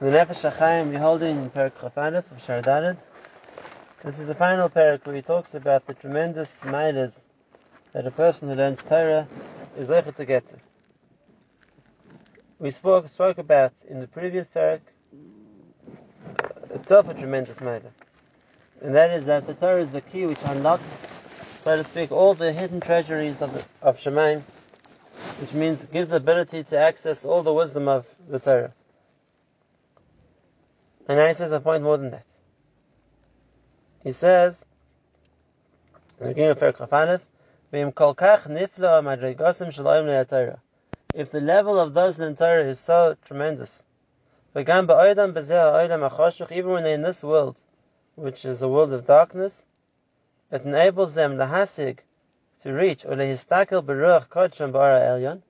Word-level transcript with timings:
The 0.00 0.06
Nefesh 0.06 0.48
HaChaim 0.48 0.92
we're 0.92 1.00
holding 1.00 1.38
in 1.38 1.50
Perak 1.50 1.76
Chafanif 1.80 2.18
of 2.30 2.40
Shardadid. 2.46 2.98
This 4.04 4.20
is 4.20 4.28
the 4.28 4.34
final 4.36 4.68
Perak 4.68 5.04
where 5.04 5.16
he 5.16 5.22
talks 5.22 5.54
about 5.54 5.88
the 5.88 5.94
tremendous 5.94 6.64
midas 6.64 7.24
that 7.92 8.06
a 8.06 8.12
person 8.12 8.48
who 8.48 8.54
learns 8.54 8.78
Torah 8.88 9.26
is 9.76 9.90
able 9.90 10.12
to 10.12 10.24
get. 10.24 10.44
We 12.60 12.70
spoke, 12.70 13.08
spoke 13.08 13.38
about 13.38 13.72
in 13.88 13.98
the 13.98 14.06
previous 14.06 14.46
Perak 14.46 14.82
uh, 16.44 16.74
itself 16.76 17.08
a 17.08 17.14
tremendous 17.14 17.56
midah. 17.56 17.90
And 18.80 18.94
that 18.94 19.10
is 19.10 19.24
that 19.24 19.48
the 19.48 19.54
Torah 19.54 19.82
is 19.82 19.90
the 19.90 20.00
key 20.00 20.26
which 20.26 20.38
unlocks, 20.44 20.96
so 21.56 21.76
to 21.76 21.82
speak, 21.82 22.12
all 22.12 22.34
the 22.34 22.52
hidden 22.52 22.78
treasuries 22.78 23.42
of, 23.42 23.66
of 23.82 23.98
Shemaim, 23.98 24.42
which 25.40 25.52
means 25.54 25.82
gives 25.86 26.10
the 26.10 26.16
ability 26.18 26.62
to 26.62 26.78
access 26.78 27.24
all 27.24 27.42
the 27.42 27.52
wisdom 27.52 27.88
of 27.88 28.06
the 28.28 28.38
Torah. 28.38 28.72
And 31.08 31.16
now 31.16 31.26
he 31.26 31.34
says 31.34 31.52
a 31.52 31.60
point 31.60 31.82
more 31.82 31.96
than 31.96 32.10
that. 32.10 32.26
He 34.04 34.12
says, 34.12 34.64
If 36.20 36.36
the 41.30 41.40
level 41.40 41.78
of 41.78 41.94
those 41.94 42.18
in 42.18 42.36
Torah 42.36 42.64
is 42.64 42.78
so 42.78 43.16
tremendous, 43.24 43.82
even 44.54 44.86
when 44.86 44.96
they're 46.84 46.94
in 46.94 47.02
this 47.02 47.22
world, 47.22 47.60
which 48.14 48.44
is 48.44 48.60
a 48.62 48.68
world 48.68 48.92
of 48.92 49.06
darkness, 49.06 49.64
it 50.50 50.62
enables 50.62 51.14
them 51.14 51.36
lahasig 51.36 52.00
to 52.62 52.72
reach 52.72 53.04
or 53.04 53.12
lehistakel 53.12 53.82
beruach 53.82 54.28
kodsham 54.28 54.72
bara 54.72 55.00
elyon, 55.00 55.42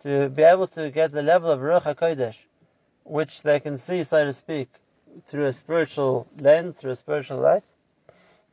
to 0.00 0.28
be 0.28 0.42
able 0.42 0.66
to 0.68 0.90
get 0.90 1.12
the 1.12 1.22
level 1.22 1.50
of 1.50 1.60
ruach 1.60 1.82
hakodesh, 1.82 2.36
which 3.04 3.42
they 3.42 3.60
can 3.60 3.78
see, 3.78 4.04
so 4.04 4.24
to 4.24 4.32
speak, 4.32 4.68
through 5.28 5.46
a 5.46 5.52
spiritual 5.52 6.26
lens, 6.38 6.76
through 6.76 6.92
a 6.92 6.96
spiritual 6.96 7.38
light. 7.38 7.64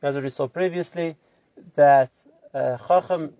As 0.02 0.16
we 0.16 0.28
saw 0.28 0.48
previously, 0.48 1.16
that 1.74 2.12
uh, 2.54 2.76
Chacham, 2.86 3.32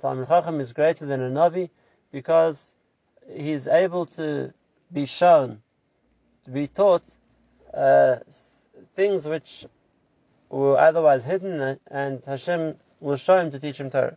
Talmud 0.00 0.28
Chacham 0.28 0.60
is 0.60 0.72
greater 0.72 1.06
than 1.06 1.20
a 1.20 1.30
Navi 1.30 1.70
because 2.12 2.74
he's 3.32 3.66
able 3.66 4.06
to 4.06 4.52
be 4.92 5.06
shown, 5.06 5.60
to 6.44 6.50
be 6.50 6.68
taught 6.68 7.02
uh, 7.72 8.16
things 8.94 9.26
which 9.26 9.66
were 10.50 10.78
otherwise 10.78 11.24
hidden, 11.24 11.78
and 11.90 12.24
Hashem 12.24 12.76
will 13.00 13.16
show 13.16 13.38
him 13.38 13.50
to 13.50 13.58
teach 13.58 13.78
him 13.78 13.90
Torah. 13.90 14.16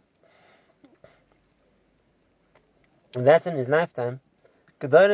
And 3.16 3.25
that's 3.25 3.47
in 3.47 3.55
his 3.55 3.67
lifetime. 3.67 4.19
We 4.80 4.89
know 4.89 5.08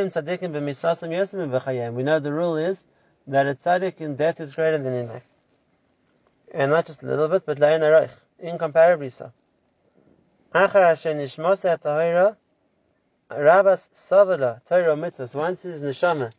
the 2.19 2.33
rule 2.33 2.57
is 2.57 2.85
that 3.27 3.47
a 3.47 3.55
tzaddik 3.55 4.01
in 4.01 4.17
death 4.17 4.41
is 4.41 4.51
greater 4.51 4.77
than 4.77 4.93
in 4.93 5.07
life. 5.07 5.23
And 6.51 6.69
not 6.69 6.85
just 6.85 7.01
a 7.01 7.05
little 7.05 7.29
bit, 7.29 7.45
but 7.45 7.59
lain 7.59 7.79
aroich, 7.79 8.11
incomparably 8.39 9.09
so. 9.09 9.31
Achar 10.53 10.83
Hashem 10.83 11.17
nishmos 11.17 11.61
tahira, 11.79 12.35
Rabbas 13.31 13.89
Savala, 13.93 14.63
Torah 14.65 14.97
mitzvahs, 14.97 15.33
once 15.33 15.61
his 15.61 15.81
neshama 15.81 16.33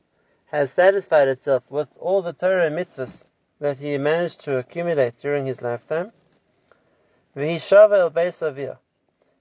has 0.46 0.70
satisfied 0.70 1.28
itself 1.28 1.62
with 1.70 1.88
all 1.98 2.20
the 2.20 2.34
Torah 2.34 2.70
mitzvahs 2.70 3.24
that 3.58 3.78
he 3.78 3.96
managed 3.96 4.40
to 4.40 4.58
accumulate 4.58 5.16
during 5.16 5.46
his 5.46 5.62
lifetime, 5.62 6.12
V'hishava 7.34 8.00
el 8.00 8.10
Beis 8.10 8.76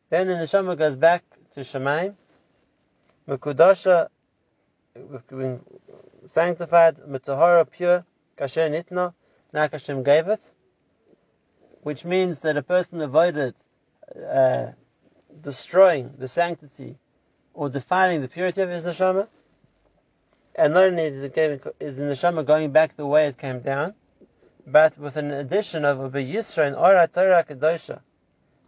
Then 0.10 0.28
the 0.28 0.36
neshama 0.36 0.78
goes 0.78 0.96
back 0.96 1.24
to 1.54 1.60
Shemaim, 1.60 2.16
Mekudasha 3.28 4.10
sanctified, 6.26 6.98
mitahara, 7.08 7.70
pure, 7.70 8.06
kasher 8.38 8.70
nitna, 8.70 9.14
now 9.54 9.70
Hashem 9.70 10.04
gave 10.04 10.28
it, 10.28 10.42
which 11.82 12.04
means 12.04 12.42
that 12.42 12.58
a 12.58 12.62
person 12.62 13.02
avoided 13.02 13.56
uh, 14.16 14.68
destroying 15.42 16.14
the 16.18 16.28
sanctity 16.28 16.98
or 17.54 17.70
defiling 17.70 18.22
the 18.22 18.28
purity 18.28 18.62
of 18.62 18.70
his 18.70 18.84
neshama, 18.84 19.28
and 20.56 20.74
not 20.74 20.84
only 20.86 21.04
is, 21.04 21.24
it, 21.24 21.64
is 21.80 21.98
the 21.98 22.04
neshama 22.04 22.46
going 22.46 22.72
back 22.72 22.96
the 22.98 23.06
way 23.06 23.28
it 23.28 23.38
came 23.38 23.62
down, 23.62 23.94
but 24.68 24.98
with 24.98 25.16
an 25.16 25.32
addition 25.32 25.86
of 25.86 26.00
a 26.00 26.10
b'yisra 26.10 26.68
and 26.68 26.76
ora 26.76 27.08
Torah 27.08 27.44
kedosha, 27.44 28.02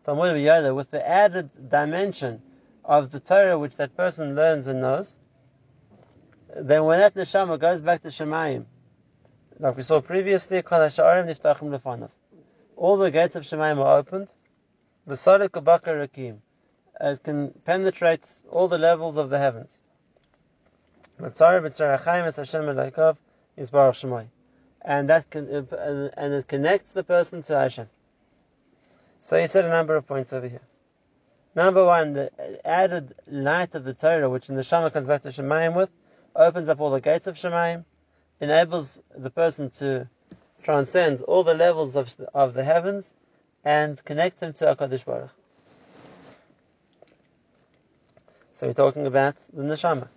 Talmud 0.06 0.75
with 0.75 0.91
the 0.91 1.07
added 1.07 1.69
dimension 1.69 2.41
of 2.85 3.12
the 3.12 3.19
Torah 3.19 3.57
which 3.57 3.75
that 3.78 3.97
person 3.97 4.35
learns 4.35 4.68
and 4.68 4.81
knows, 4.81 5.18
then 6.56 6.85
when 6.85 7.00
that 7.00 7.16
neshama 7.16 7.59
goes 7.59 7.81
back 7.81 8.03
to 8.03 8.09
Shemayim, 8.09 8.66
like 9.59 9.75
we 9.75 9.84
saw 9.84 10.01
previously, 10.01 10.62
all 10.62 10.79
the 12.97 13.12
gates 13.12 13.35
of 13.35 13.44
Shemayim 13.44 13.79
are 13.79 13.97
opened. 13.97 14.34
It 17.01 17.24
can 17.24 17.51
penetrate 17.66 18.25
all 18.50 18.68
the 18.68 18.78
levels 18.78 19.18
of 19.18 19.29
the 19.29 19.40
heavens. 19.40 19.78
And 21.18 21.34
that 25.09 25.29
can, 25.29 25.50
and 25.50 26.34
it 26.34 26.47
connects 26.47 26.91
the 26.91 27.03
person 27.03 27.41
to 27.44 27.57
Hashem. 27.57 27.90
So 29.22 29.40
he 29.40 29.47
said 29.47 29.66
a 29.66 29.69
number 29.69 29.95
of 29.95 30.06
points 30.06 30.34
over 30.34 30.47
here. 30.47 30.62
Number 31.56 31.86
one, 31.86 32.14
the 32.14 32.68
added 32.68 33.16
light 33.28 33.76
of 33.76 33.86
the 33.86 33.94
Torah, 33.94 34.30
which 34.30 34.48
the 34.48 34.62
Shama 34.62 34.92
comes 34.92 35.08
back 35.08 35.24
to 35.24 35.30
Shemayim 35.30 35.74
with, 35.74 35.90
opens 36.36 36.68
up 36.68 36.82
all 36.82 36.92
the 36.92 37.00
gates 37.00 37.28
of 37.28 37.36
Shemaim, 37.36 37.86
enables 38.42 39.00
the 39.18 39.30
person 39.30 39.70
to 39.72 40.10
transcend 40.64 41.22
all 41.22 41.46
the 41.46 41.54
levels 41.54 41.96
of, 41.96 42.14
of 42.34 42.54
the 42.54 42.64
heavens, 42.66 43.14
and 43.64 44.04
connect 44.04 44.42
him 44.42 44.52
to 44.54 44.66
HaKadosh 44.66 45.06
Baruch. 45.06 45.32
So 48.56 48.68
we're 48.68 48.74
talking 48.74 49.08
about 49.08 49.36
the 49.54 49.64
neshama. 49.64 50.10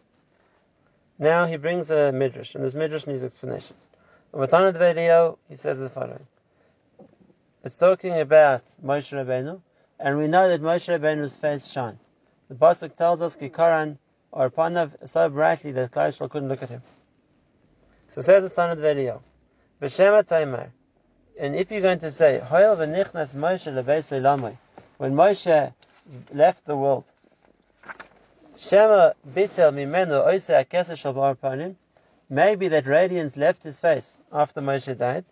Now 1.20 1.47
he 1.47 1.56
brings 1.56 1.91
a 1.91 2.10
midrash, 2.10 2.56
and 2.56 2.65
this 2.65 2.75
midrash 2.75 3.06
needs 3.06 3.25
explanation. 3.25 3.76
Matana 4.34 4.72
Dveilio, 4.72 5.38
he 5.49 5.56
says 5.56 5.78
the 5.78 5.88
following. 5.88 6.26
It's 7.65 7.76
talking 7.76 8.19
about 8.19 8.62
Moshe 8.84 9.12
Rabbeinu, 9.12 9.60
and 10.00 10.19
we 10.19 10.28
know 10.28 10.48
that 10.48 10.62
Moshe 10.62 10.88
Rabbeinu's 10.88 11.34
face 11.34 11.66
shone. 11.66 11.98
The 12.48 12.54
pasuk 12.54 12.97
tells 12.97 13.20
us, 13.20 13.36
Kikaran 13.36 13.98
or 14.31 14.50
Panav 14.50 15.09
so 15.09 15.28
brightly 15.28 15.72
that 15.72 15.91
Klal 15.91 16.31
couldn't 16.31 16.48
look 16.48 16.62
at 16.62 16.70
him. 16.70 16.82
So 18.10 18.22
says 18.22 18.42
the 18.42 18.50
son 18.50 18.70
of 18.70 18.78
Velio, 18.78 19.20
B'Shema 19.82 20.25
Taimar, 20.25 20.69
and 21.38 21.54
if 21.54 21.70
you're 21.70 21.81
going 21.81 22.00
to 22.00 22.10
say, 22.10 22.41
Hoyel 22.44 22.76
v'nichnas 22.76 23.34
Moshe 23.34 23.72
lebeis 23.72 24.56
when 24.97 25.14
Moshe 25.14 25.72
left 26.32 26.64
the 26.64 26.76
world, 26.76 27.04
Shema 28.56 29.12
bitel 29.28 29.72
mimenu 29.72 30.26
oise 30.26 30.48
akesa 30.48 30.97
shal 30.97 31.14
panim, 31.14 31.76
maybe 32.28 32.69
that 32.69 32.87
radiance 32.87 33.37
left 33.37 33.62
his 33.62 33.78
face 33.78 34.16
after 34.32 34.60
Moshe 34.60 34.98
died. 34.98 35.25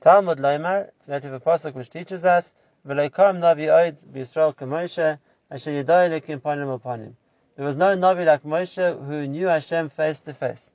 Talmud 0.00 0.38
Leimar, 0.38 0.90
that 1.06 1.24
of 1.24 1.32
a 1.32 1.40
pasuk 1.40 1.74
which 1.74 1.90
teaches 1.90 2.24
us, 2.24 2.52
V'leikam 2.86 3.38
navi 3.38 3.66
oid 3.68 4.04
b'Yisrael 4.06 4.54
k'Moshe, 4.54 5.18
asher 5.50 5.70
yedai 5.70 6.20
lekim 6.20 6.40
panim 6.40 6.80
panim. 6.80 7.14
There 7.56 7.64
was 7.64 7.76
no 7.76 7.96
Navi 7.96 8.26
like 8.26 8.42
Moshe 8.42 9.06
who 9.06 9.26
knew 9.26 9.46
Hashem 9.46 9.88
face 9.88 10.20
to 10.20 10.34
face. 10.34 10.70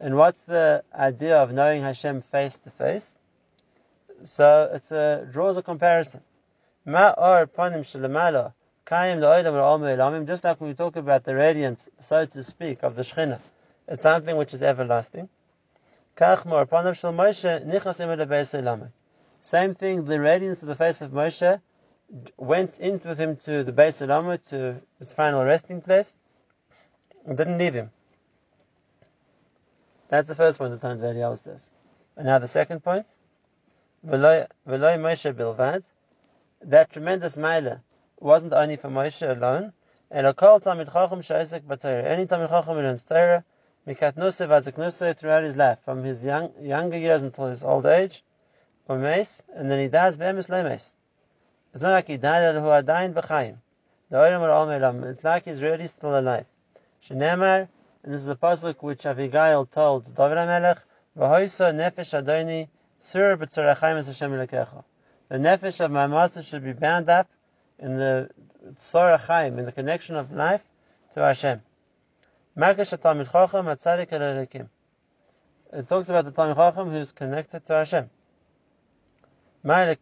And 0.00 0.16
what's 0.16 0.42
the 0.42 0.82
idea 0.92 1.36
of 1.36 1.52
knowing 1.52 1.82
Hashem 1.82 2.22
face 2.22 2.58
to 2.58 2.70
face? 2.70 3.14
So 4.24 4.72
it 4.74 4.90
a, 4.90 5.28
draws 5.30 5.56
a 5.56 5.62
comparison. 5.62 6.22
Just 6.84 6.96
like 10.44 10.60
when 10.60 10.68
we 10.68 10.74
talk 10.74 10.96
about 10.96 11.22
the 11.24 11.34
radiance, 11.36 11.88
so 12.00 12.26
to 12.26 12.42
speak, 12.42 12.82
of 12.82 12.96
the 12.96 13.02
Shekhinah, 13.02 13.38
it's 13.86 14.02
something 14.02 14.36
which 14.36 14.52
is 14.52 14.62
everlasting. 14.62 15.28
Same 19.42 19.74
thing, 19.74 20.04
the 20.04 20.20
radiance 20.20 20.62
of 20.62 20.68
the 20.68 20.74
face 20.74 21.00
of 21.00 21.12
Moshe 21.12 21.60
went 22.36 22.78
in 22.78 23.00
with 23.04 23.18
him 23.18 23.36
to 23.36 23.62
the 23.62 23.72
base 23.72 24.00
of 24.00 24.08
Lama, 24.08 24.38
to 24.38 24.80
his 24.98 25.12
final 25.12 25.44
resting 25.44 25.80
place, 25.80 26.16
and 27.26 27.36
didn't 27.38 27.58
leave 27.58 27.74
him. 27.74 27.90
That's 30.08 30.28
the 30.28 30.34
first 30.34 30.58
point 30.58 30.78
the 30.78 30.88
Tanit 30.88 31.00
Eliyahu 31.00 31.38
says. 31.38 31.70
And 32.16 32.26
now 32.26 32.38
the 32.38 32.48
second 32.48 32.82
point, 32.82 33.14
V'loy 34.04 34.46
Moshe 34.66 35.32
bilvad, 35.32 35.84
that 36.62 36.90
tremendous 36.90 37.36
Maila 37.36 37.80
wasn't 38.18 38.52
only 38.52 38.76
for 38.76 38.88
Moshe 38.88 39.28
alone, 39.28 39.72
and 40.10 40.26
a 40.26 40.34
kol 40.34 40.60
Talmid 40.60 40.92
Chacham 40.92 41.22
she'esek 41.22 41.62
b'Torah. 41.62 42.04
Any 42.04 42.26
Talmid 42.26 42.48
Chacham 42.48 42.76
who 42.76 42.82
learns 42.82 43.04
Torah, 43.04 43.44
mikatnuse 43.86 44.46
v'azaknuse 44.46 45.16
throughout 45.16 45.44
his 45.44 45.56
life, 45.56 45.78
from 45.84 46.02
his 46.02 46.24
young, 46.24 46.52
younger 46.60 46.98
years 46.98 47.22
until 47.22 47.46
his 47.46 47.62
old 47.62 47.86
age, 47.86 48.24
or 48.90 48.98
mace, 48.98 49.40
and 49.54 49.70
then 49.70 49.78
he 49.78 49.86
dies 49.86 50.16
be'emes 50.16 50.48
le'mes. 50.48 50.90
It's 51.72 51.80
not 51.80 51.92
like 51.92 52.08
he 52.08 52.16
died 52.16 52.56
who 52.56 52.66
are 52.66 52.82
dying 52.82 53.14
b'chaim. 53.14 53.58
Al 54.10 55.04
It's 55.04 55.22
like 55.22 55.44
he's 55.44 55.62
really 55.62 55.86
still 55.86 56.18
alive. 56.18 56.46
Shenemar 57.04 57.68
and 58.02 58.12
this 58.12 58.22
is 58.22 58.28
a 58.28 58.34
pasuk 58.34 58.82
which 58.82 59.06
Abigail 59.06 59.66
told 59.66 60.06
David 60.06 60.38
HaMelech, 60.38 60.78
V'hoisa 61.16 61.72
nefesh 61.72 62.20
adoni 62.20 62.68
sur 62.98 63.36
b'tzorachayim 63.36 63.98
es 63.98 64.08
Hashem 64.08 64.32
elekecha. 64.32 64.82
The 65.28 65.36
nefesh 65.36 65.84
of 65.84 65.92
my 65.92 66.08
master 66.08 66.42
should 66.42 66.64
be 66.64 66.72
bound 66.72 67.08
up 67.08 67.28
in 67.78 67.96
the 67.96 68.28
tzorachayim, 68.74 69.56
in 69.56 69.66
the 69.66 69.72
connection 69.72 70.16
of 70.16 70.32
life 70.32 70.62
to 71.14 71.20
Hashem. 71.20 71.62
Markesh 72.56 72.90
Talmid 72.90 73.30
Chacham 73.30 73.66
Atzadik 73.66 74.08
Elelekim. 74.08 74.68
It 75.72 75.88
talks 75.88 76.08
about 76.08 76.24
the 76.24 76.32
Talmid 76.32 76.56
Chacham 76.56 76.90
who's 76.90 77.12
connected 77.12 77.64
to 77.66 77.72
Hashem. 77.74 78.10
Just 79.62 79.76
like 79.76 79.98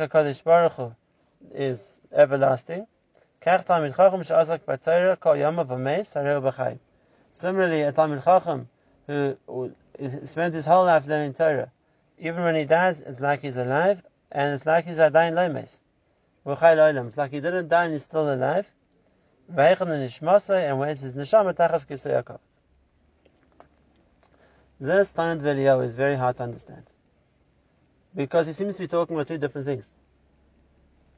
a 0.00 0.08
Kaddish 0.08 0.42
Baruch 0.42 0.72
Hu 0.72 0.92
is 1.54 2.00
everlasting. 2.12 2.88
Similarly, 3.44 3.92
a 7.82 7.92
Talmid 7.92 8.24
Chacham 8.24 8.68
who, 9.06 9.36
spent 10.24 10.54
his 10.54 10.66
whole 10.66 10.86
life 10.86 11.06
learning 11.06 11.34
Torah, 11.34 11.70
even 12.18 12.42
when 12.42 12.56
he 12.56 12.64
dies, 12.64 13.00
it's 13.00 13.20
like 13.20 13.42
he's 13.42 13.56
alive, 13.56 14.02
and 14.32 14.52
it's 14.54 14.66
like 14.66 14.86
he's 14.86 14.96
Adayin 14.96 15.34
Lomes. 15.34 15.80
It's 16.46 17.16
like 17.16 17.30
he 17.30 17.40
didn't 17.40 17.68
die 17.68 17.84
and 17.84 17.92
he's 17.92 18.02
still 18.02 18.34
alive, 18.34 18.66
and 19.48 19.56
where's 19.56 21.00
his 21.00 21.14
neshama 21.14 21.54
tachas 21.54 21.86
kisei 21.86 22.20
hakavod. 22.20 22.55
This 24.78 25.10
Tanit 25.14 25.38
video 25.38 25.80
is 25.80 25.94
very 25.94 26.16
hard 26.16 26.36
to 26.36 26.42
understand 26.42 26.84
because 28.14 28.46
he 28.46 28.52
seems 28.52 28.74
to 28.76 28.82
be 28.82 28.88
talking 28.88 29.16
about 29.16 29.26
two 29.26 29.38
different 29.38 29.66
things. 29.66 29.90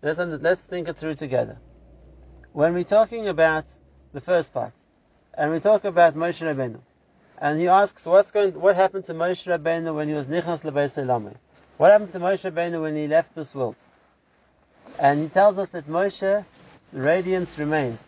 Let's 0.00 0.20
let's 0.20 0.60
think 0.60 0.87
it 0.87 0.96
through 0.96 1.16
together. 1.16 1.58
When 2.52 2.72
we're 2.72 2.84
talking 2.84 3.26
about 3.26 3.64
the 4.12 4.20
first 4.20 4.55
part, 4.55 4.75
and 5.34 5.50
we 5.50 5.58
talk 5.58 5.84
about 5.84 6.14
Moshe 6.14 6.40
Rabbeinu, 6.40 6.78
and 7.38 7.58
he 7.58 7.66
asks 7.66 8.06
what's 8.06 8.31
going, 8.31 8.52
what 8.60 8.76
happened 8.76 9.06
to 9.06 9.14
Moshe 9.14 9.44
Rabbeinu 9.46 9.93
when 9.93 10.06
he 10.06 10.14
was 10.14 10.28
nichnas 10.28 10.62
lebeis 10.62 11.34
What 11.78 11.90
happened 11.90 12.12
to 12.12 12.20
Moshe 12.20 12.49
Rabbeinu 12.49 12.82
when 12.82 12.94
he 12.94 13.08
left 13.08 13.34
this 13.34 13.56
world? 13.56 13.76
And 15.00 15.22
he 15.22 15.28
tells 15.28 15.58
us 15.58 15.70
that 15.70 15.88
Moshe's 15.88 16.44
radiance 16.93 17.58
remains. 17.58 17.99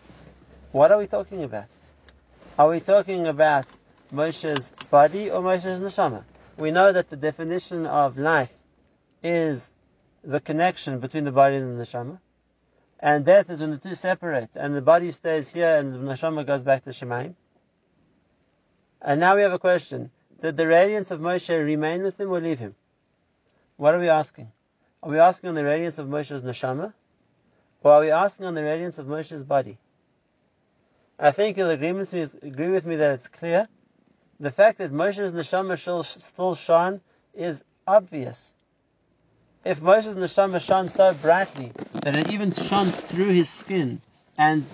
What 0.71 0.93
are 0.93 0.97
we 0.97 1.07
talking 1.07 1.43
about? 1.43 1.67
Are 2.57 2.69
we 2.69 2.79
talking 2.79 3.27
about 3.27 3.65
Moshe's 4.13 4.71
body 4.89 5.31
or 5.31 5.41
Moshe's 5.41 5.79
neshama? 5.79 6.23
We 6.57 6.71
know 6.71 6.91
that 6.91 7.09
the 7.09 7.15
definition 7.15 7.85
of 7.85 8.17
life 8.17 8.53
is 9.23 9.73
the 10.23 10.39
connection 10.39 10.99
between 10.99 11.23
the 11.23 11.31
body 11.31 11.55
and 11.55 11.79
the 11.79 11.83
neshama. 11.83 12.19
And 12.99 13.25
death 13.25 13.49
is 13.49 13.61
when 13.61 13.71
the 13.71 13.77
two 13.77 13.95
separate 13.95 14.55
and 14.55 14.75
the 14.75 14.81
body 14.81 15.11
stays 15.11 15.49
here 15.49 15.75
and 15.75 15.93
the 15.93 15.97
neshama 15.97 16.45
goes 16.45 16.63
back 16.63 16.83
to 16.83 16.91
Shemaim. 16.91 17.35
And 19.01 19.19
now 19.19 19.35
we 19.35 19.41
have 19.41 19.53
a 19.53 19.59
question. 19.59 20.11
Did 20.39 20.57
the 20.57 20.67
radiance 20.67 21.09
of 21.09 21.19
Moshe 21.19 21.49
remain 21.49 22.03
with 22.03 22.19
him 22.19 22.29
or 22.29 22.39
leave 22.39 22.59
him? 22.59 22.75
What 23.77 23.95
are 23.95 23.99
we 23.99 24.09
asking? 24.09 24.51
Are 25.01 25.09
we 25.09 25.17
asking 25.17 25.49
on 25.49 25.55
the 25.55 25.63
radiance 25.63 25.97
of 25.97 26.07
Moshe's 26.07 26.43
neshama? 26.43 26.93
Or 27.83 27.93
are 27.93 28.01
we 28.01 28.11
asking 28.11 28.45
on 28.45 28.53
the 28.53 28.63
radiance 28.63 28.99
of 28.99 29.07
Moshe's 29.07 29.43
body? 29.43 29.79
I 31.17 31.31
think 31.31 31.57
you'll 31.57 31.69
agree 31.71 31.91
with 31.91 32.13
me, 32.13 32.27
agree 32.43 32.69
with 32.69 32.85
me 32.85 32.95
that 32.97 33.13
it's 33.15 33.27
clear. 33.27 33.67
The 34.41 34.49
fact 34.49 34.79
that 34.79 34.91
Moshe's 34.91 35.33
neshama 35.33 35.77
still 36.19 36.55
shone 36.55 36.99
is 37.35 37.63
obvious. 37.85 38.55
If 39.63 39.83
Moshe's 39.83 40.15
neshama 40.15 40.59
shone 40.59 40.89
so 40.89 41.13
brightly 41.13 41.71
that 42.01 42.15
it 42.15 42.27
even 42.29 42.51
shone 42.51 42.87
through 42.87 43.29
his 43.29 43.51
skin, 43.51 44.01
and 44.39 44.65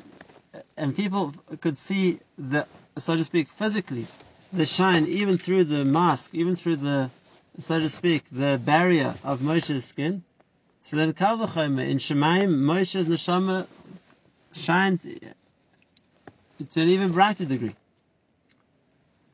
and 0.77 0.95
people 0.95 1.33
could 1.59 1.77
see 1.77 2.21
the, 2.37 2.65
so 2.97 3.17
to 3.17 3.25
speak, 3.25 3.49
physically, 3.49 4.07
the 4.53 4.65
shine 4.65 5.05
even 5.07 5.37
through 5.37 5.65
the 5.65 5.83
mask, 5.83 6.33
even 6.33 6.55
through 6.55 6.77
the, 6.77 7.09
so 7.59 7.77
to 7.77 7.89
speak, 7.89 8.23
the 8.31 8.61
barrier 8.63 9.15
of 9.25 9.41
Moshe's 9.41 9.83
skin. 9.83 10.23
So 10.83 10.95
then, 10.95 11.11
Kal 11.11 11.43
in 11.43 11.97
Shemaim, 11.97 12.57
Moshe's 12.57 13.07
neshama 13.07 13.67
shines 14.53 15.03
to 15.03 16.81
an 16.81 16.87
even 16.87 17.11
brighter 17.11 17.43
degree. 17.43 17.75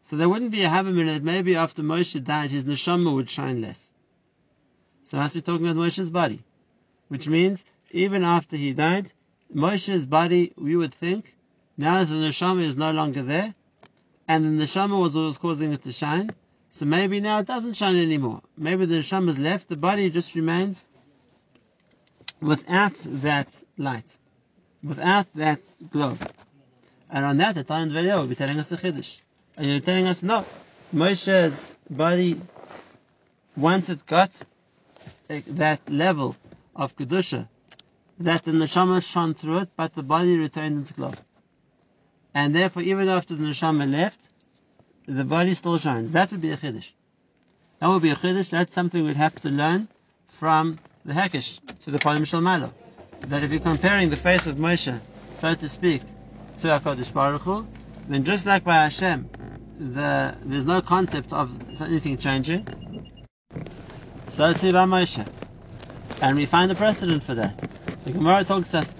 So 0.03 0.17
there 0.17 0.27
wouldn't 0.27 0.51
be 0.51 0.63
a 0.63 0.69
Havamina 0.69 1.13
that 1.13 1.23
maybe 1.23 1.55
after 1.55 1.81
Moshe 1.81 2.21
died, 2.23 2.51
his 2.51 2.65
neshama 2.65 3.13
would 3.13 3.29
shine 3.29 3.61
less. 3.61 3.91
So 5.03 5.17
has 5.17 5.31
to 5.31 5.37
be 5.39 5.41
talking 5.41 5.67
about 5.67 5.81
Moshe's 5.81 6.11
body. 6.11 6.43
Which 7.07 7.27
means, 7.27 7.63
even 7.91 8.23
after 8.23 8.57
he 8.57 8.73
died, 8.73 9.11
Moshe's 9.53 10.05
body, 10.05 10.53
we 10.57 10.75
would 10.75 10.93
think, 10.93 11.35
now 11.77 11.99
that 11.99 12.05
the 12.05 12.15
neshama 12.15 12.63
is 12.63 12.75
no 12.75 12.91
longer 12.91 13.23
there, 13.23 13.55
and 14.27 14.59
the 14.59 14.65
neshama 14.65 14.99
was 14.99 15.15
what 15.15 15.23
was 15.23 15.37
causing 15.37 15.71
it 15.71 15.83
to 15.83 15.91
shine, 15.91 16.29
so 16.71 16.85
maybe 16.85 17.19
now 17.19 17.39
it 17.39 17.45
doesn't 17.45 17.75
shine 17.75 17.95
anymore. 17.95 18.41
Maybe 18.57 18.85
the 18.85 18.95
neshama 18.95 19.29
is 19.29 19.39
left, 19.39 19.69
the 19.69 19.77
body 19.77 20.09
just 20.09 20.35
remains 20.35 20.85
without 22.41 22.95
that 23.05 23.63
light, 23.77 24.17
without 24.83 25.27
that 25.35 25.59
glow. 25.91 26.17
And 27.09 27.25
on 27.25 27.37
that, 27.37 27.55
the 27.55 27.63
Talmud 27.63 27.93
video 27.93 28.19
will 28.19 28.27
be 28.27 28.35
telling 28.35 28.59
us 28.59 28.69
the 28.69 28.75
Chiddush. 28.75 29.19
And 29.57 29.67
you're 29.67 29.79
telling 29.79 30.07
us, 30.07 30.23
no, 30.23 30.45
Moshe's 30.93 31.75
body, 31.89 32.41
once 33.55 33.89
it 33.89 34.05
got 34.05 34.31
that 35.27 35.89
level 35.89 36.35
of 36.75 36.95
Kedusha, 36.95 37.47
that 38.19 38.43
the 38.43 38.51
neshama 38.51 39.03
shone 39.03 39.33
through 39.33 39.59
it, 39.59 39.69
but 39.75 39.93
the 39.93 40.03
body 40.03 40.37
retained 40.37 40.81
its 40.81 40.91
glow. 40.91 41.11
And 42.33 42.55
therefore, 42.55 42.81
even 42.83 43.09
after 43.09 43.35
the 43.35 43.45
neshama 43.45 43.89
left, 43.91 44.19
the 45.07 45.23
body 45.23 45.53
still 45.53 45.77
shines. 45.77 46.11
That 46.11 46.31
would 46.31 46.41
be 46.41 46.51
a 46.51 46.57
chiddush. 46.57 46.91
That 47.79 47.89
would 47.89 48.01
be 48.01 48.09
a 48.09 48.15
chiddush. 48.15 48.49
That's 48.49 48.73
something 48.73 49.03
we'd 49.03 49.17
have 49.17 49.35
to 49.41 49.49
learn 49.49 49.87
from 50.29 50.79
the 51.05 51.13
Hekesh 51.13 51.59
to 51.81 51.91
the 51.91 51.99
Palim 51.99 52.21
Shalmalo. 52.21 52.71
That 53.27 53.43
if 53.43 53.51
you're 53.51 53.59
comparing 53.59 54.09
the 54.09 54.17
face 54.17 54.47
of 54.47 54.55
Moshe, 54.55 54.99
so 55.35 55.53
to 55.53 55.69
speak, 55.69 56.01
to 56.59 56.67
HaKadosh 56.67 57.13
Baruch 57.13 57.41
Hu, 57.43 57.67
then 58.07 58.23
just 58.23 58.45
like 58.45 58.63
by 58.63 58.83
Hashem, 58.83 59.29
the, 59.79 60.35
there's 60.43 60.65
no 60.65 60.81
concept 60.81 61.33
of 61.33 61.81
anything 61.81 62.17
changing, 62.17 62.67
so 64.29 64.53
too 64.53 64.71
by 64.71 64.85
Moshe. 64.85 65.25
And 66.21 66.37
we 66.37 66.45
find 66.45 66.71
a 66.71 66.75
precedent 66.75 67.23
for 67.23 67.35
that. 67.35 67.57
The 68.05 68.11
Gemara 68.11 68.43
talks 68.43 68.71
to 68.71 68.79
us, 68.79 68.95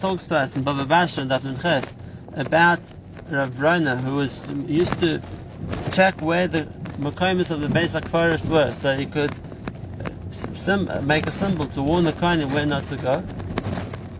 talks 0.00 0.26
to 0.28 0.36
us 0.36 0.56
in 0.56 0.64
Bava 0.64 0.86
Basra 0.86 1.22
and 1.22 1.30
Dafnun 1.30 1.60
Ches 1.60 1.96
about 2.34 2.80
Rav 3.30 3.60
Rona, 3.60 3.96
who 3.96 4.16
was 4.16 4.40
used 4.66 4.98
to 5.00 5.20
check 5.92 6.20
where 6.20 6.48
the 6.48 6.64
Makomis 6.98 7.50
of 7.50 7.60
the 7.60 7.68
Beis 7.68 7.98
HaKfaris 7.98 8.48
were, 8.48 8.74
so 8.74 8.96
he 8.96 9.06
could 9.06 9.32
make 11.04 11.26
a 11.26 11.32
symbol 11.32 11.66
to 11.66 11.82
warn 11.82 12.04
the 12.04 12.12
Kohanim 12.12 12.52
where 12.52 12.66
not 12.66 12.86
to 12.86 12.96
go. 12.96 13.24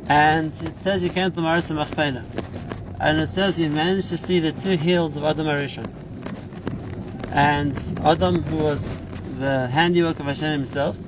And 0.09 0.53
it 0.63 0.83
says 0.83 1.05
you 1.05 1.11
came 1.11 1.31
to 1.33 1.41
Marisa 1.41 1.75
Machpelah. 1.75 2.25
And 3.01 3.19
it 3.19 3.31
says 3.31 3.59
you 3.59 3.71
managed 3.71 4.11
to 4.11 4.19
see 4.19 4.41
the 4.41 4.53
two 4.53 4.77
heels 4.77 5.17
of 5.17 5.25
Adam 5.25 5.47
Arishon. 5.47 5.89
And 7.33 7.75
Adam, 8.05 8.43
who 8.43 8.63
was 8.63 8.87
the 9.39 9.67
handiwork 9.69 10.21
of 10.21 10.27
Hashem 10.27 10.53
himself, 10.53 10.99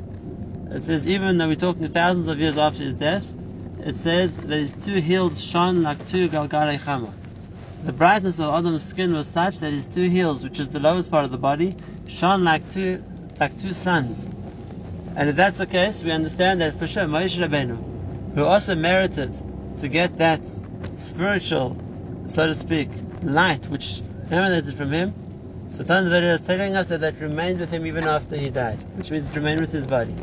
it 0.70 0.84
says 0.84 1.06
even 1.06 1.36
though 1.36 1.48
we're 1.48 1.56
talking 1.56 1.86
thousands 1.88 2.28
of 2.28 2.40
years 2.40 2.56
after 2.56 2.82
his 2.82 2.94
death, 2.94 3.26
it 3.84 3.94
says 3.96 4.38
that 4.38 4.56
his 4.56 4.72
two 4.72 5.00
heels 5.00 5.42
shone 5.42 5.82
like 5.82 6.08
two 6.08 6.30
Galgalei 6.30 6.78
Chama. 6.78 7.12
The 7.84 7.92
brightness 7.92 8.38
of 8.38 8.54
Adam's 8.54 8.84
skin 8.84 9.12
was 9.12 9.26
such 9.26 9.58
that 9.58 9.70
his 9.70 9.84
two 9.84 10.08
heels, 10.08 10.42
which 10.42 10.60
is 10.60 10.70
the 10.70 10.80
lowest 10.80 11.10
part 11.10 11.26
of 11.26 11.30
the 11.30 11.36
body, 11.36 11.76
shone 12.08 12.42
like 12.42 12.72
two 12.72 13.04
like 13.38 13.58
two 13.58 13.74
suns. 13.74 14.30
And 15.14 15.28
if 15.28 15.36
that's 15.36 15.58
the 15.58 15.66
case, 15.66 16.02
we 16.02 16.10
understand 16.10 16.62
that 16.62 16.74
for 16.78 16.86
sure 16.86 17.04
Moshe 17.04 17.36
Rabbeinu, 17.36 18.34
who 18.34 18.46
also 18.46 18.74
merited 18.76 19.36
to 19.80 19.88
get 19.88 20.16
that 20.16 20.40
spiritual, 21.02 21.76
so 22.28 22.46
to 22.46 22.54
speak, 22.54 22.88
light 23.22 23.68
which 23.68 24.00
emanated 24.30 24.74
from 24.74 24.92
him. 24.92 25.14
Satan 25.70 26.06
Veria 26.06 26.34
is 26.34 26.40
telling 26.42 26.76
us 26.76 26.88
that 26.88 27.00
that 27.00 27.20
remained 27.20 27.60
with 27.60 27.70
him 27.70 27.86
even 27.86 28.04
after 28.04 28.36
he 28.36 28.50
died, 28.50 28.82
which 28.96 29.10
means 29.10 29.26
it 29.26 29.34
remained 29.34 29.60
with 29.60 29.72
his 29.72 29.86
body. 29.86 30.14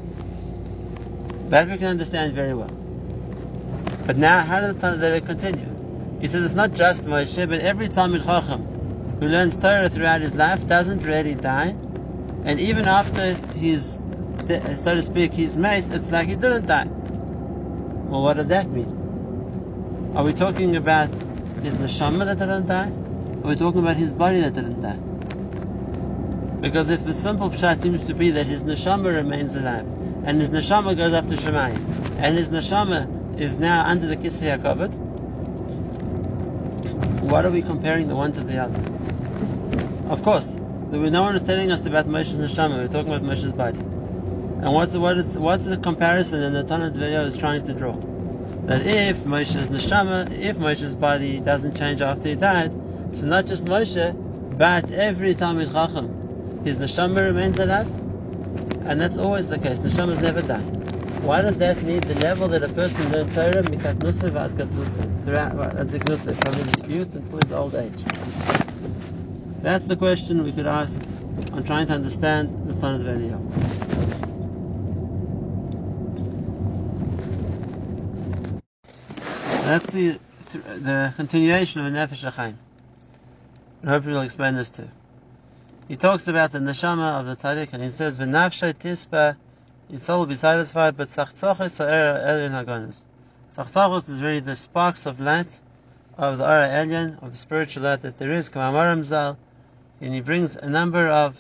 That 1.50 1.68
we 1.68 1.78
can 1.78 1.88
understand 1.88 2.34
very 2.34 2.54
well. 2.54 2.72
But 4.06 4.18
now, 4.18 4.42
how 4.42 4.62
does 4.62 4.76
the 4.76 4.80
Tanakh 4.80 5.26
continue? 5.26 6.20
He 6.22 6.28
says 6.28 6.44
it's 6.44 6.54
not 6.54 6.74
just 6.74 7.06
Moshe, 7.06 7.48
but 7.50 7.62
every 7.62 7.90
Talmid 7.90 8.26
Chacham 8.26 9.18
who 9.20 9.28
learns 9.28 9.58
Torah 9.58 9.90
throughout 9.90 10.22
his 10.22 10.36
life 10.36 10.66
doesn't 10.68 11.02
really 11.02 11.36
die, 11.36 11.76
and 12.46 12.60
even 12.60 12.86
after 12.86 13.34
he's, 13.56 14.00
so 14.48 14.96
to 14.96 15.02
speak, 15.02 15.34
he's 15.34 15.58
maced, 15.58 15.94
it's 15.94 16.10
like 16.10 16.28
he 16.28 16.36
didn't 16.36 16.68
die. 16.68 16.86
Well, 16.86 18.22
what 18.22 18.38
does 18.38 18.48
that 18.48 18.70
mean? 18.70 18.99
Are 20.16 20.24
we 20.24 20.34
talking 20.34 20.76
about 20.76 21.10
his 21.62 21.76
neshama 21.76 22.26
that 22.26 22.40
didn't 22.40 22.66
die? 22.66 22.88
Are 23.44 23.48
we 23.48 23.56
talking 23.56 23.80
about 23.80 23.96
his 23.96 24.12
body 24.12 24.42
that 24.42 24.56
didn't 24.56 24.82
die? 24.82 24.98
Because 26.62 26.90
if 26.90 27.04
the 27.04 27.14
simple 27.14 27.52
pshat 27.52 27.84
seems 27.84 28.08
to 28.08 28.16
be 28.16 28.32
that 28.32 28.48
his 28.48 28.64
neshama 28.64 29.14
remains 29.14 29.56
alive, 29.56 29.86
and 30.26 30.42
his 30.42 30.50
neshama 30.50 30.98
goes 30.98 31.14
up 31.14 31.30
to 31.30 31.36
Shemayim, 31.36 32.18
and 32.18 32.36
his 32.36 32.50
neshama 32.50 33.40
is 33.40 33.60
now 33.60 33.86
under 33.86 34.08
the 34.08 34.18
Kisei 34.18 34.58
HaKavod, 34.58 34.96
what 37.22 37.46
are 37.46 37.52
we 37.52 37.62
comparing 37.62 38.08
the 38.08 38.16
one 38.16 38.34
to 38.34 38.42
the 38.42 38.58
other? 38.58 38.80
Of 40.10 40.24
course, 40.24 40.52
no 40.52 41.22
one 41.22 41.36
is 41.36 41.44
telling 41.44 41.72
us 41.72 41.86
about 41.86 42.08
Moshe's 42.08 42.38
neshama. 42.38 42.78
We're 42.78 42.88
talking 42.88 43.14
about 43.14 43.22
Moshe's 43.22 43.54
body. 43.54 43.78
And 43.78 44.74
what's 44.74 44.94
the, 44.94 45.00
what 45.00 45.18
is, 45.18 45.38
what's 45.38 45.66
the 45.66 45.78
comparison 45.78 46.52
that 46.52 46.68
the 46.68 46.74
Tanakh 46.74 46.94
video 46.94 47.26
is 47.26 47.38
trying 47.38 47.64
to 47.66 47.74
draw? 47.74 47.96
That 48.70 48.86
if 48.86 49.24
Moshe's 49.24 49.68
neshama, 49.70 50.32
if 50.32 50.58
Moshe's 50.58 50.94
body 50.94 51.40
doesn't 51.40 51.76
change 51.76 52.02
after 52.02 52.30
he 52.30 52.36
died, 52.36 52.72
so 53.14 53.26
not 53.26 53.48
just 53.48 53.66
Moshe, 53.66 54.14
but 54.60 54.92
every 54.92 55.34
Talmid 55.34 55.72
Chacham, 55.72 56.62
his 56.64 56.78
neshama 56.78 57.26
remains 57.26 57.58
alive, 57.58 57.90
and 58.86 59.02
that's 59.02 59.18
always 59.18 59.48
the 59.48 59.58
case. 59.58 59.80
Neshama's 59.80 60.22
never 60.22 60.44
die. 60.44 60.62
Why 61.26 61.42
does 61.42 61.58
that 61.58 61.82
need 61.82 62.04
the 62.04 62.14
level 62.22 62.48
that 62.50 62.62
a 62.62 62.70
person 62.70 63.12
learned 63.12 63.34
Torah 63.34 63.64
mikat 63.64 63.96
mikatnusa 63.96 64.30
v'ad 64.30 65.26
throughout 65.26 65.56
from 66.38 66.54
his 66.54 66.96
youth 66.96 67.16
until 67.16 67.40
his 67.40 67.52
old 67.52 67.74
age? 67.74 68.04
That's 69.64 69.86
the 69.86 69.96
question 69.96 70.44
we 70.44 70.52
could 70.52 70.68
ask 70.68 71.02
on 71.54 71.64
trying 71.64 71.88
to 71.88 71.94
understand 71.94 72.52
the 72.68 72.74
Son 72.74 73.02
of 73.02 73.69
That's 79.70 79.94
the, 79.94 80.18
the 80.52 81.14
continuation 81.16 81.86
of 81.86 81.94
the 81.94 81.96
Nefesh 81.96 82.28
HaChaim. 82.28 82.56
I 83.84 83.88
hope 83.88 84.04
we'll 84.04 84.22
explain 84.22 84.56
this 84.56 84.72
too. 84.72 84.90
He 85.88 85.96
talks 85.96 86.28
about 86.28 86.52
the 86.52 86.58
neshama 86.58 87.20
of 87.20 87.28
the 87.28 87.36
tzaddik, 87.36 87.70
and 87.74 87.84
he 87.84 87.92
says, 87.92 88.18
"V'nafshay 88.18 88.74
tispa, 88.74 89.36
his 89.88 90.02
soul 90.02 90.22
will 90.22 90.26
be 90.26 90.34
satisfied, 90.34 90.98
but 90.98 91.10
tzachtzachos 91.10 91.78
ha'era 91.78 92.18
elyon 92.20 92.66
hagonus." 92.66 92.98
Tzachtzachos 93.56 94.10
is 94.10 94.24
really 94.24 94.40
the 94.40 94.58
sparks 94.58 95.06
of 95.06 95.20
light 95.20 95.60
of 96.18 96.40
the 96.40 96.46
Ara 96.46 96.70
Elyon, 96.70 97.22
of 97.22 97.32
the 97.32 97.38
spiritual 97.38 97.84
light 97.84 98.02
that 98.02 98.18
there 98.18 98.32
is, 98.32 98.50
Kamamaram 98.50 99.04
Zal, 99.04 99.38
and 100.02 100.16
he 100.16 100.22
brings 100.22 100.56
a 100.56 100.68
number 100.68 101.08
of 101.08 101.40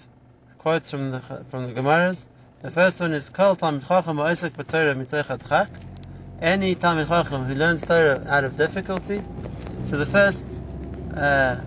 quotes 0.60 0.92
from 0.92 1.10
the 1.10 1.22
from 1.50 1.66
the 1.66 1.82
Gemaras. 1.82 2.28
The 2.62 2.70
first 2.70 3.00
one 3.00 3.14
is 3.14 3.32
Kol 3.32 3.56
Talmid 3.56 3.88
Chacham 3.88 4.18
Ha'osek 4.18 4.52
B'Torah 4.52 4.96
Mitoich 4.96 5.50
Chak. 5.50 5.70
Any 6.42 6.76
Talmid 6.76 7.08
Chacham 7.08 7.44
who 7.44 7.56
learns 7.56 7.82
Torah 7.82 8.24
out 8.26 8.44
of 8.46 8.56
difficulty. 8.56 9.22
So 9.84 9.98
the 9.98 10.06
first 10.06 10.46
uh, 11.14 11.58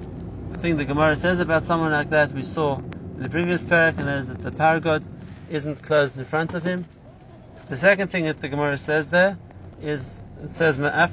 thing 0.54 0.76
the 0.76 0.84
Gemara 0.84 1.16
says 1.16 1.40
about 1.40 1.64
someone 1.64 1.92
like 1.92 2.10
that 2.10 2.32
we 2.32 2.42
saw 2.42 2.78
in 2.78 3.22
the 3.22 3.28
previous 3.28 3.64
parak, 3.64 3.98
and 3.98 4.08
that 4.08 4.20
is 4.20 4.28
that 4.28 4.40
the 4.40 4.50
paragod 4.50 5.04
isn't 5.50 5.82
closed 5.82 6.16
in 6.16 6.24
front 6.24 6.54
of 6.54 6.62
him. 6.62 6.86
The 7.68 7.76
second 7.76 8.08
thing 8.08 8.24
that 8.24 8.40
the 8.40 8.48
Gemara 8.48 8.78
says 8.78 9.10
there 9.10 9.36
is 9.82 10.20
it 10.42 10.54
says 10.54 10.78
Ma'af 10.78 11.10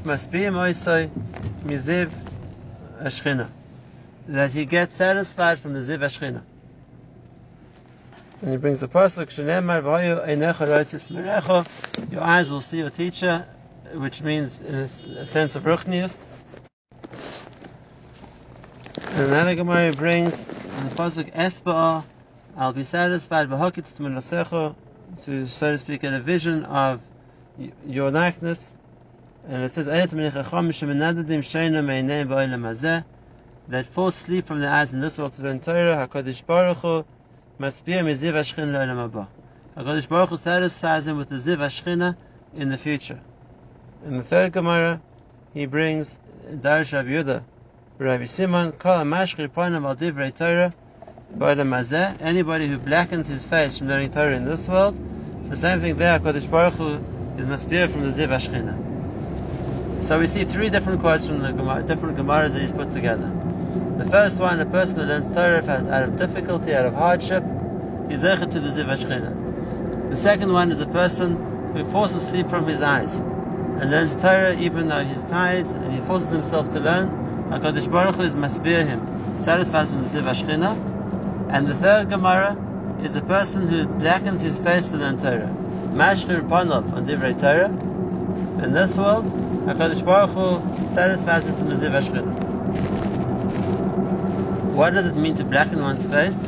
Ashchina 3.02 3.50
that 4.28 4.52
he 4.52 4.66
gets 4.66 4.94
satisfied 4.94 5.60
from 5.60 5.74
the 5.74 5.80
Ziv 5.80 6.00
Ashchina. 6.00 6.42
And 8.42 8.52
he 8.52 8.58
brings 8.58 8.80
the 8.80 8.88
pasuk 8.88 9.30
Your 12.12 12.22
eyes 12.22 12.50
will 12.50 12.62
see 12.62 12.78
your 12.78 12.90
teacher, 12.90 13.46
which 13.94 14.22
means 14.22 14.62
in 14.62 14.76
a 14.76 15.26
sense 15.26 15.58
of 15.58 15.64
ruchnius. 15.64 16.18
And 19.12 19.26
another 19.26 19.56
Gemara 19.56 19.92
brings 19.92 20.42
the 20.44 20.96
pasuk 20.96 21.34
Esba'a. 21.34 22.06
I'll 22.56 22.72
be 22.72 22.86
satisfied 22.86 23.50
b'hokitz 23.50 23.98
to 23.98 24.04
to 25.26 25.48
so 25.48 25.72
to 25.72 25.78
speak 25.78 26.02
get 26.02 26.14
a 26.14 26.22
vision 26.22 26.64
of 26.64 27.02
your 27.86 28.10
likeness. 28.10 28.74
And 29.48 29.64
it 29.64 29.74
says 29.74 29.88
that 33.68 33.86
fall 33.88 34.12
sleep 34.12 34.48
from 34.48 34.60
the 34.62 34.68
eyes 34.70 34.94
in 34.94 35.02
this 35.02 35.18
world 35.18 35.36
to 35.36 35.42
learn 35.42 35.60
Torah, 35.60 36.08
HaKadosh 36.08 36.46
Baruch 36.46 36.78
Hu, 36.78 37.06
Maspia 37.60 38.06
Miziv 38.06 38.36
Ashchina 38.36 38.72
Le'olam 38.72 39.10
Haba. 39.10 39.28
HaKadosh 39.76 40.08
Baruch 40.08 40.30
Hu 40.30 40.38
satisfies 40.38 41.06
him 41.06 41.18
with 41.18 41.28
the 41.28 41.36
Ziv 41.36 41.58
Ashchina 41.58 42.16
in 42.56 42.70
the 42.70 42.78
future. 42.78 43.20
In 44.06 44.16
the 44.16 44.24
third 44.24 44.54
Gemara, 44.54 45.02
he 45.54 45.66
brings 45.66 46.18
Darish 46.50 46.94
Rabbi 46.94 47.10
Yehuda, 47.10 47.44
Rabbi 47.98 48.24
Simon, 48.24 48.72
Kol 48.72 49.00
HaMashchir 49.00 49.50
Poinam 49.50 49.84
Al 49.86 49.98
Divrei 49.98 50.34
Torah, 50.34 50.74
Mazeh, 51.38 52.22
anybody 52.22 52.66
who 52.66 52.78
blackens 52.78 53.28
his 53.28 53.44
face 53.44 53.78
from 53.78 53.90
learning 53.90 54.12
Torah 54.12 54.38
in 54.38 54.46
this 54.46 54.70
world, 54.70 54.98
the 55.50 55.58
same 55.58 55.82
thing 55.82 55.98
there, 55.98 56.18
HaKadosh 56.18 56.50
Baruch 56.50 56.76
Hu 56.76 56.94
is 57.38 57.46
Maspia 57.46 57.90
from 57.90 58.10
the 58.10 58.12
Ziv 58.12 58.30
Ashchina. 58.30 60.06
So 60.06 60.18
we 60.18 60.28
see 60.28 60.46
three 60.46 60.70
different 60.70 61.02
quotes 61.02 61.28
from 61.28 61.40
the 61.40 61.52
Gemara, 61.52 61.84
different 61.84 62.18
Gemaras 62.18 62.54
that 62.54 62.62
he's 62.62 62.72
put 62.72 62.92
together. 62.92 63.30
The 63.98 64.06
first 64.06 64.40
one, 64.40 64.60
a 64.60 64.66
person 64.66 64.98
who 64.98 65.04
learns 65.04 65.28
Torah 65.28 65.64
out 65.92 66.04
of 66.04 66.18
difficulty, 66.18 66.74
out 66.74 66.86
of 66.86 66.94
hardship, 66.94 67.44
is 68.10 68.24
zeichet 68.24 68.52
to 68.52 68.60
the 68.60 68.70
Ziv. 68.70 70.10
The 70.10 70.18
second 70.18 70.52
one 70.52 70.72
is 70.72 70.80
a 70.80 70.88
person 70.88 71.36
who 71.76 71.84
forces 71.92 72.24
sleep 72.24 72.50
from 72.50 72.66
his 72.66 72.82
eyes 72.82 73.20
and 73.20 73.92
learns 73.92 74.16
Torah 74.16 74.56
even 74.56 74.88
though 74.88 75.04
he's 75.04 75.24
tired 75.26 75.68
and 75.68 75.94
he 75.94 76.00
forces 76.02 76.32
himself 76.32 76.74
to 76.74 76.80
learn. 76.80 77.10
HaKadosh 77.52 77.92
Baruch 77.92 78.16
Hu 78.16 78.24
is 78.24 78.34
masbir 78.36 78.86
him, 78.86 79.44
satisfies 79.44 79.92
him 79.92 80.02
the 80.08 80.20
Ziv. 80.20 81.50
And 81.52 81.68
the 81.68 81.76
third 81.76 82.10
Gemara 82.10 82.58
is 83.04 83.16
a 83.16 83.22
person 83.22 83.68
who 83.68 83.86
blackens 83.86 84.42
his 84.42 84.58
face 84.58 84.90
to 84.90 84.98
learn 84.98 85.20
Torah. 85.20 85.50
Mashchir 85.94 86.42
Panov 86.48 86.92
on 86.94 87.06
Divrei 87.06 87.40
Torah. 87.40 87.70
In 88.64 88.74
this 88.74 88.98
world, 88.98 89.26
HaKadosh 89.66 90.04
Baruch 90.04 90.32
Hu 90.32 90.96
satisfies 90.96 91.46
him 91.46 91.56
from 91.56 91.70
the 91.70 91.76
Ziv. 91.76 92.49
What 94.80 94.94
does 94.94 95.08
it 95.08 95.18
mean 95.18 95.36
to 95.36 95.44
blacken 95.44 95.82
one's 95.82 96.06
face? 96.06 96.40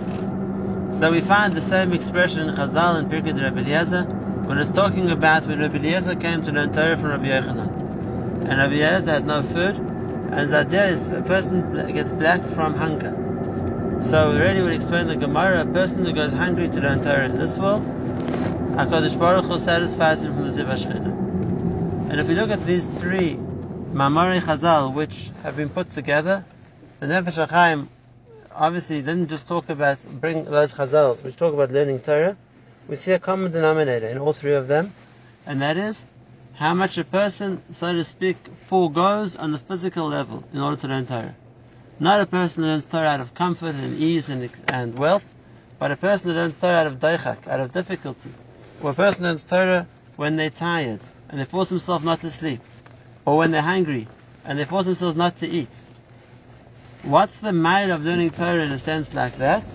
So 0.98 1.12
we 1.12 1.20
find 1.20 1.54
the 1.54 1.62
same 1.62 1.92
expression 1.92 2.48
in 2.48 2.56
Chazal 2.56 2.98
and 2.98 3.12
Pirkei 3.12 3.38
Rabbi 3.38 3.60
Eliezer 3.60 4.04
when 4.04 4.58
it's 4.58 4.72
talking 4.72 5.12
about 5.12 5.48
when 5.48 5.60
Rabbi 5.60 5.80
Eliezer 5.80 6.16
came 6.16 6.42
to 6.44 6.54
learn 6.54 6.72
Torah 6.72 6.96
from 6.96 7.10
Rabbi 7.10 7.26
Yochanan. 7.26 8.48
And 8.48 8.58
Rabbi 8.58 8.76
Eliezer 8.76 9.12
had 9.12 9.28
no 9.28 9.44
food, 9.44 9.76
and 9.76 10.50
the 10.50 10.60
idea 10.60 10.88
is 10.88 11.08
a 11.08 11.22
person 11.24 11.94
gets 11.94 12.14
black 12.14 12.42
from 12.56 12.74
hunger. 12.76 14.00
So 14.06 14.32
we 14.32 14.38
already 14.38 14.62
would 14.62 14.76
explain 14.76 15.08
the 15.08 15.18
Gemara, 15.18 15.64
a 15.64 15.66
person 15.66 16.06
who 16.06 16.14
goes 16.14 16.32
hungry 16.32 16.70
to 16.70 16.80
learn 16.80 17.04
Torah 17.04 17.26
in 17.26 17.38
this 17.38 17.58
world, 17.58 17.84
HaKadosh 17.84 19.20
Baruch 19.20 19.44
Hu 19.44 19.60
satisfies 19.60 20.24
him 20.24 20.36
from 20.36 20.50
the 20.50 20.64
Ziv 20.64 22.10
And 22.10 22.18
if 22.18 22.30
we 22.30 22.36
look 22.36 22.50
at 22.50 22.66
these 22.66 22.88
three 22.88 23.34
Mamari 23.92 24.40
Chazal, 24.40 24.94
which 24.94 25.32
have 25.44 25.58
been 25.58 25.68
put 25.68 25.92
together, 25.92 26.46
the 27.02 27.08
Nefesh 27.08 27.46
HaChaim 27.46 27.90
obviously 28.56 29.02
didn't 29.02 29.28
just 29.28 29.48
talk 29.48 29.70
about 29.70 30.06
bring 30.20 30.46
those 30.46 30.74
chazals, 30.74 31.24
which 31.24 31.36
talk 31.36 31.54
about 31.54 31.72
learning 31.72 32.00
Torah. 32.00 32.38
We 32.88 32.96
see 32.96 33.12
a 33.12 33.20
common 33.20 33.52
denominator 33.52 34.08
in 34.08 34.18
all 34.18 34.34
three 34.34 34.54
of 34.54 34.68
them, 34.68 34.94
and 35.46 35.62
that 35.62 35.78
is 35.78 36.06
how 36.56 36.74
much 36.74 36.98
a 36.98 37.04
person, 37.04 37.62
so 37.72 37.94
to 37.94 38.04
speak, 38.04 38.38
foregoes 38.66 39.36
on 39.36 39.52
the 39.52 39.58
physical 39.58 40.08
level 40.08 40.44
in 40.54 40.60
order 40.60 40.76
to 40.78 40.88
learn 40.88 41.06
Torah. 41.06 41.36
Not 42.00 42.22
a 42.22 42.26
person 42.26 42.64
learns 42.64 42.86
Torah 42.86 43.08
out 43.08 43.20
of 43.20 43.34
comfort 43.34 43.76
and 43.76 44.00
ease 44.00 44.30
and, 44.30 44.50
and 44.72 44.98
wealth, 44.98 45.26
but 45.80 45.92
a 45.92 45.96
person 45.96 46.30
who 46.30 46.36
learns 46.36 46.56
Torah 46.58 46.82
out 46.82 46.88
of 46.88 47.00
daichak, 47.00 47.48
out 47.48 47.60
of 47.60 47.72
difficulty. 47.72 48.32
Or 48.82 48.92
a 48.92 48.94
person 48.94 49.24
learns 49.24 49.44
Torah 49.44 49.88
when 50.16 50.36
they're 50.36 50.50
tired 50.50 51.02
and 51.30 51.40
they 51.40 51.46
force 51.46 51.70
themselves 51.70 52.04
not 52.04 52.22
to 52.22 52.30
sleep, 52.30 52.62
or 53.26 53.38
when 53.38 53.52
they're 53.52 53.62
hungry 53.62 54.08
and 54.46 54.60
they 54.60 54.66
force 54.66 54.86
themselves 54.86 55.16
not 55.16 55.38
to 55.38 55.48
eat. 55.48 55.70
What's 57.04 57.38
the 57.38 57.52
mile 57.52 57.92
of 57.92 58.06
learning 58.06 58.30
Torah 58.30 58.62
in 58.62 58.72
a 58.72 58.78
sense 58.78 59.16
like 59.16 59.38
that? 59.38 59.68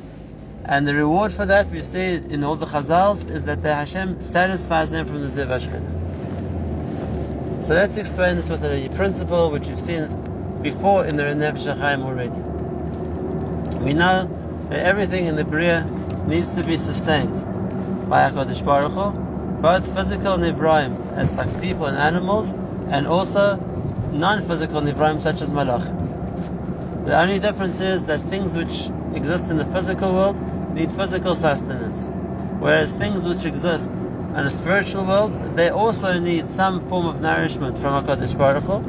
And 0.65 0.87
the 0.87 0.95
reward 0.95 1.33
for 1.33 1.45
that, 1.45 1.69
we 1.71 1.83
see 1.83 2.15
in 2.15 2.45
all 2.45 2.55
the 2.55 2.67
Chazals, 2.67 3.29
is 3.29 3.47
that 3.47 3.63
the 3.63 3.75
Hashem 3.75 4.23
satisfies 4.23 4.91
them 4.91 5.07
from 5.07 5.23
the 5.23 5.27
Ziv 5.27 5.61
So 7.65 7.75
let's 7.75 7.97
explain 7.97 8.37
this 8.37 8.49
with 8.49 8.63
a 8.63 8.89
principle 8.95 9.51
which 9.51 9.67
we've 9.67 9.81
seen 9.81 10.07
before 10.63 11.05
in 11.05 11.17
the 11.17 11.25
Nefesh 11.25 11.67
HaChaim 11.67 12.05
already. 12.05 12.31
We 13.85 13.93
know 13.93 14.29
that 14.71 14.87
everything 14.87 15.27
in 15.27 15.35
the 15.35 15.45
Bria 15.45 15.85
needs 16.29 16.55
to 16.55 16.63
be 16.63 16.77
sustained 16.77 17.35
by 18.09 18.31
HaKadosh 18.31 18.65
Baruch 18.65 18.93
Hu, 18.93 19.11
both 19.61 19.85
physical 19.97 20.39
nivraim, 20.39 21.17
as 21.17 21.33
like 21.35 21.61
people 21.61 21.87
and 21.87 21.99
animals, 21.99 22.53
and 22.89 23.09
also 23.09 23.57
non-physical 24.13 24.81
nivraim 24.81 25.21
such 25.21 25.41
as 25.41 25.51
malachim. 25.51 25.96
The 27.07 27.17
only 27.17 27.39
difference 27.39 27.81
is 27.81 28.07
that 28.07 28.21
things 28.23 28.57
which 28.57 28.91
exist 29.15 29.49
in 29.49 29.59
the 29.59 29.65
physical 29.67 30.13
world 30.13 30.75
need 30.75 30.91
physical 30.91 31.37
sustenance, 31.37 32.11
whereas 32.59 32.91
things 32.91 33.25
which 33.25 33.45
exist 33.45 33.89
in 33.91 34.45
a 34.45 34.51
spiritual 34.51 35.05
world, 35.05 35.57
they 35.57 35.71
also 35.71 36.19
need 36.19 36.49
some 36.49 36.81
form 36.89 37.07
of 37.07 37.21
nourishment 37.21 37.79
from 37.79 38.05
HaKadosh 38.05 38.37
Baruch 38.37 38.65
Hu, 38.65 38.81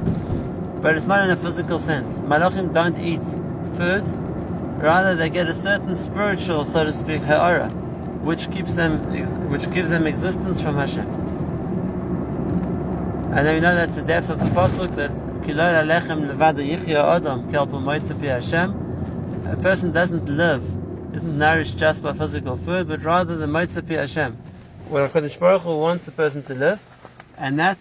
but 0.81 0.95
it's 0.95 1.05
not 1.05 1.25
in 1.25 1.29
a 1.29 1.37
physical 1.37 1.77
sense. 1.77 2.19
Malachim 2.21 2.73
don't 2.73 2.97
eat 2.97 3.21
food, 3.77 4.03
rather 4.81 5.15
they 5.15 5.29
get 5.29 5.47
a 5.47 5.53
certain 5.53 5.95
spiritual, 5.95 6.65
so 6.65 6.85
to 6.85 6.93
speak, 6.93 7.21
ha'ara, 7.21 7.69
which 7.69 8.49
keeps 8.49 8.73
them, 8.73 8.97
which 9.51 9.69
gives 9.71 9.91
them 9.91 10.07
existence 10.07 10.59
from 10.59 10.73
Hashem. 10.73 11.07
And 13.35 13.45
then 13.45 13.53
we 13.53 13.61
know 13.61 13.75
that's 13.75 13.93
the 13.93 14.01
depth 14.01 14.31
of 14.31 14.39
the 14.39 14.45
pasuk 14.45 14.95
that 14.95 15.11
A 15.49 15.53
person 19.61 19.91
doesn't 19.93 20.27
live, 20.27 20.61
isn't 21.15 21.37
nourished 21.37 21.77
just 21.77 22.03
by 22.03 22.11
physical 22.11 22.57
food, 22.57 22.89
but 22.89 23.01
rather 23.05 23.37
the 23.37 23.45
moitzapi 23.45 23.95
Hashem, 23.95 24.33
where 24.89 25.07
HaKadosh 25.07 25.39
Baruch 25.39 25.61
Hu 25.61 25.77
wants 25.77 26.03
the 26.03 26.11
person 26.11 26.43
to 26.43 26.53
live, 26.53 26.81
and 27.37 27.61
that 27.61 27.77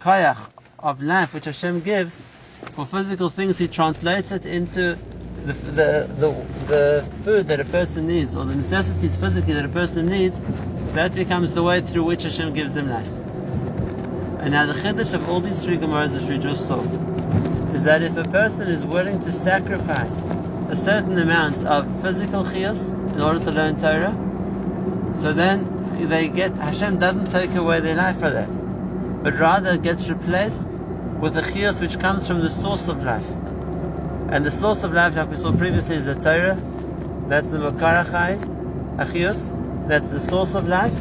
koyach 0.00 0.38
of 0.78 1.02
life 1.02 1.34
which 1.34 1.44
Hashem 1.44 1.82
gives 1.82 2.22
for 2.74 2.86
physical 2.86 3.28
things, 3.28 3.58
He 3.58 3.68
translates 3.68 4.32
it 4.32 4.46
into 4.46 4.96
the, 5.44 5.52
the, 5.52 6.08
the, 6.14 6.46
the 6.68 7.06
food 7.22 7.48
that 7.48 7.60
a 7.60 7.66
person 7.66 8.06
needs, 8.06 8.34
or 8.34 8.46
the 8.46 8.54
necessities 8.54 9.14
physically 9.16 9.52
that 9.52 9.66
a 9.66 9.68
person 9.68 10.08
needs, 10.08 10.40
that 10.94 11.14
becomes 11.14 11.52
the 11.52 11.62
way 11.62 11.82
through 11.82 12.04
which 12.04 12.22
Hashem 12.22 12.54
gives 12.54 12.72
them 12.72 12.88
life. 12.88 13.10
And 14.40 14.52
now 14.52 14.64
the 14.64 14.72
chiddush 14.72 15.12
of 15.12 15.28
all 15.28 15.40
these 15.40 15.62
three 15.62 15.76
Gemaras 15.76 16.14
which 16.14 16.26
we 16.30 16.38
just 16.38 16.66
saw 16.66 16.80
is 17.74 17.84
that 17.84 18.02
if 18.02 18.16
a 18.16 18.24
person 18.24 18.68
is 18.68 18.84
willing 18.84 19.20
to 19.22 19.32
sacrifice 19.32 20.14
a 20.68 20.76
certain 20.76 21.18
amount 21.18 21.64
of 21.64 22.02
physical 22.02 22.44
chiyas 22.44 22.92
in 23.14 23.20
order 23.20 23.38
to 23.40 23.50
learn 23.50 23.76
Torah, 23.76 24.14
so 25.14 25.32
then 25.32 26.08
they 26.08 26.28
get 26.28 26.52
Hashem 26.52 26.98
doesn't 26.98 27.30
take 27.30 27.54
away 27.54 27.80
their 27.80 27.96
life 27.96 28.18
for 28.18 28.30
that, 28.30 28.50
but 29.22 29.38
rather 29.38 29.76
gets 29.76 30.08
replaced 30.08 30.68
with 31.20 31.36
a 31.36 31.42
chiyas 31.42 31.80
which 31.80 31.98
comes 31.98 32.26
from 32.26 32.40
the 32.40 32.50
source 32.50 32.88
of 32.88 33.04
life. 33.04 33.28
And 34.30 34.44
the 34.44 34.50
source 34.50 34.84
of 34.84 34.92
life, 34.92 35.16
like 35.16 35.28
we 35.28 35.36
saw 35.36 35.52
previously, 35.52 35.96
is 35.96 36.06
the 36.06 36.14
Torah. 36.14 36.58
That's 37.28 37.48
the 37.48 37.58
Makara 37.58 38.04
Chayis, 38.06 38.96
Achios. 38.96 39.88
That's 39.88 40.08
the 40.08 40.20
source 40.20 40.54
of 40.54 40.68
life. 40.68 40.94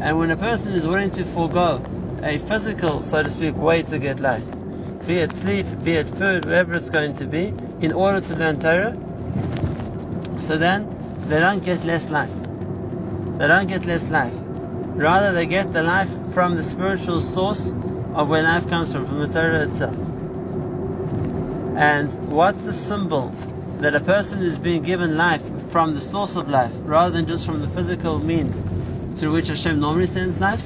And 0.00 0.18
when 0.18 0.30
a 0.30 0.36
person 0.36 0.68
is 0.68 0.86
willing 0.86 1.10
to 1.12 1.24
forego 1.24 1.82
a 2.22 2.38
physical, 2.38 3.02
so 3.02 3.22
to 3.22 3.28
speak, 3.28 3.56
way 3.56 3.82
to 3.82 3.98
get 3.98 4.20
life, 4.20 4.44
be 5.08 5.20
it 5.20 5.32
sleep, 5.32 5.66
be 5.84 5.92
it 5.92 6.06
food, 6.06 6.44
whatever 6.44 6.74
it's 6.74 6.90
going 6.90 7.14
to 7.14 7.24
be, 7.24 7.46
in 7.80 7.92
order 7.92 8.20
to 8.20 8.34
learn 8.34 8.60
Torah, 8.60 8.94
so 10.38 10.58
then 10.58 10.86
they 11.28 11.40
don't 11.40 11.64
get 11.64 11.82
less 11.84 12.10
life. 12.10 12.30
They 13.38 13.46
don't 13.46 13.68
get 13.68 13.86
less 13.86 14.04
life. 14.10 14.34
Rather, 14.36 15.32
they 15.32 15.46
get 15.46 15.72
the 15.72 15.82
life 15.82 16.10
from 16.34 16.56
the 16.56 16.62
spiritual 16.62 17.22
source 17.22 17.72
of 18.12 18.28
where 18.28 18.42
life 18.42 18.68
comes 18.68 18.92
from, 18.92 19.06
from 19.06 19.20
the 19.20 19.28
Torah 19.28 19.62
itself. 19.62 19.96
And 21.78 22.12
what's 22.30 22.60
the 22.60 22.74
symbol 22.74 23.28
that 23.80 23.94
a 23.94 24.00
person 24.00 24.42
is 24.42 24.58
being 24.58 24.82
given 24.82 25.16
life 25.16 25.42
from 25.70 25.94
the 25.94 26.02
source 26.02 26.36
of 26.36 26.50
life, 26.50 26.72
rather 26.82 27.12
than 27.12 27.26
just 27.26 27.46
from 27.46 27.62
the 27.62 27.68
physical 27.68 28.18
means 28.18 28.62
through 29.18 29.32
which 29.32 29.48
Hashem 29.48 29.80
normally 29.80 30.06
sends 30.06 30.38
life? 30.38 30.60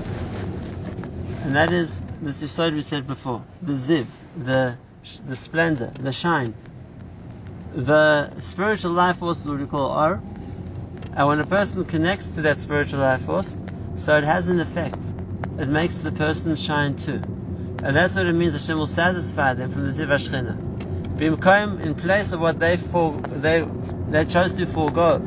And 1.45 1.55
that 1.55 1.71
is 1.71 2.03
this 2.21 2.43
Yisod 2.43 2.75
we 2.75 2.83
said 2.83 3.07
before, 3.07 3.45
the 3.61 3.75
ziv, 3.75 4.07
the 4.37 4.77
the 5.27 5.37
splendor, 5.37 5.87
the 6.01 6.13
shine. 6.13 6.55
The 7.75 8.41
spiritual 8.41 8.93
life 8.93 9.19
force 9.19 9.41
is 9.41 9.49
what 9.49 9.59
we 9.59 9.67
call 9.67 9.91
ar, 9.91 10.23
and 11.17 11.27
when 11.27 11.41
a 11.41 11.47
person 11.47 11.85
connects 11.85 12.31
to 12.31 12.43
that 12.43 12.59
spiritual 12.59 13.01
life 13.01 13.23
force, 13.23 13.57
so 13.97 14.17
it 14.17 14.25
has 14.25 14.49
an 14.49 14.61
effect. 14.61 14.99
It 15.59 15.69
makes 15.69 15.99
the 15.99 16.13
person 16.13 16.55
shine 16.57 16.97
too. 16.97 17.21
And 17.85 17.97
that's 17.97 18.15
what 18.15 18.27
it 18.27 18.33
means 18.33 18.55
Hashem 18.55 18.79
will 18.79 18.87
satisfy 18.87 19.55
them 19.55 19.71
from 19.71 19.85
the 19.85 19.91
Ziv 19.91 20.09
Ashchina. 20.09 20.57
Bimkoim, 21.17 21.81
in 21.81 21.95
place 21.95 22.33
of 22.33 22.41
what 22.41 22.59
they 22.59 22.77
for, 22.77 23.13
they 23.13 23.65
they 24.09 24.25
chose 24.25 24.55
to 24.55 24.67
forego, 24.67 25.19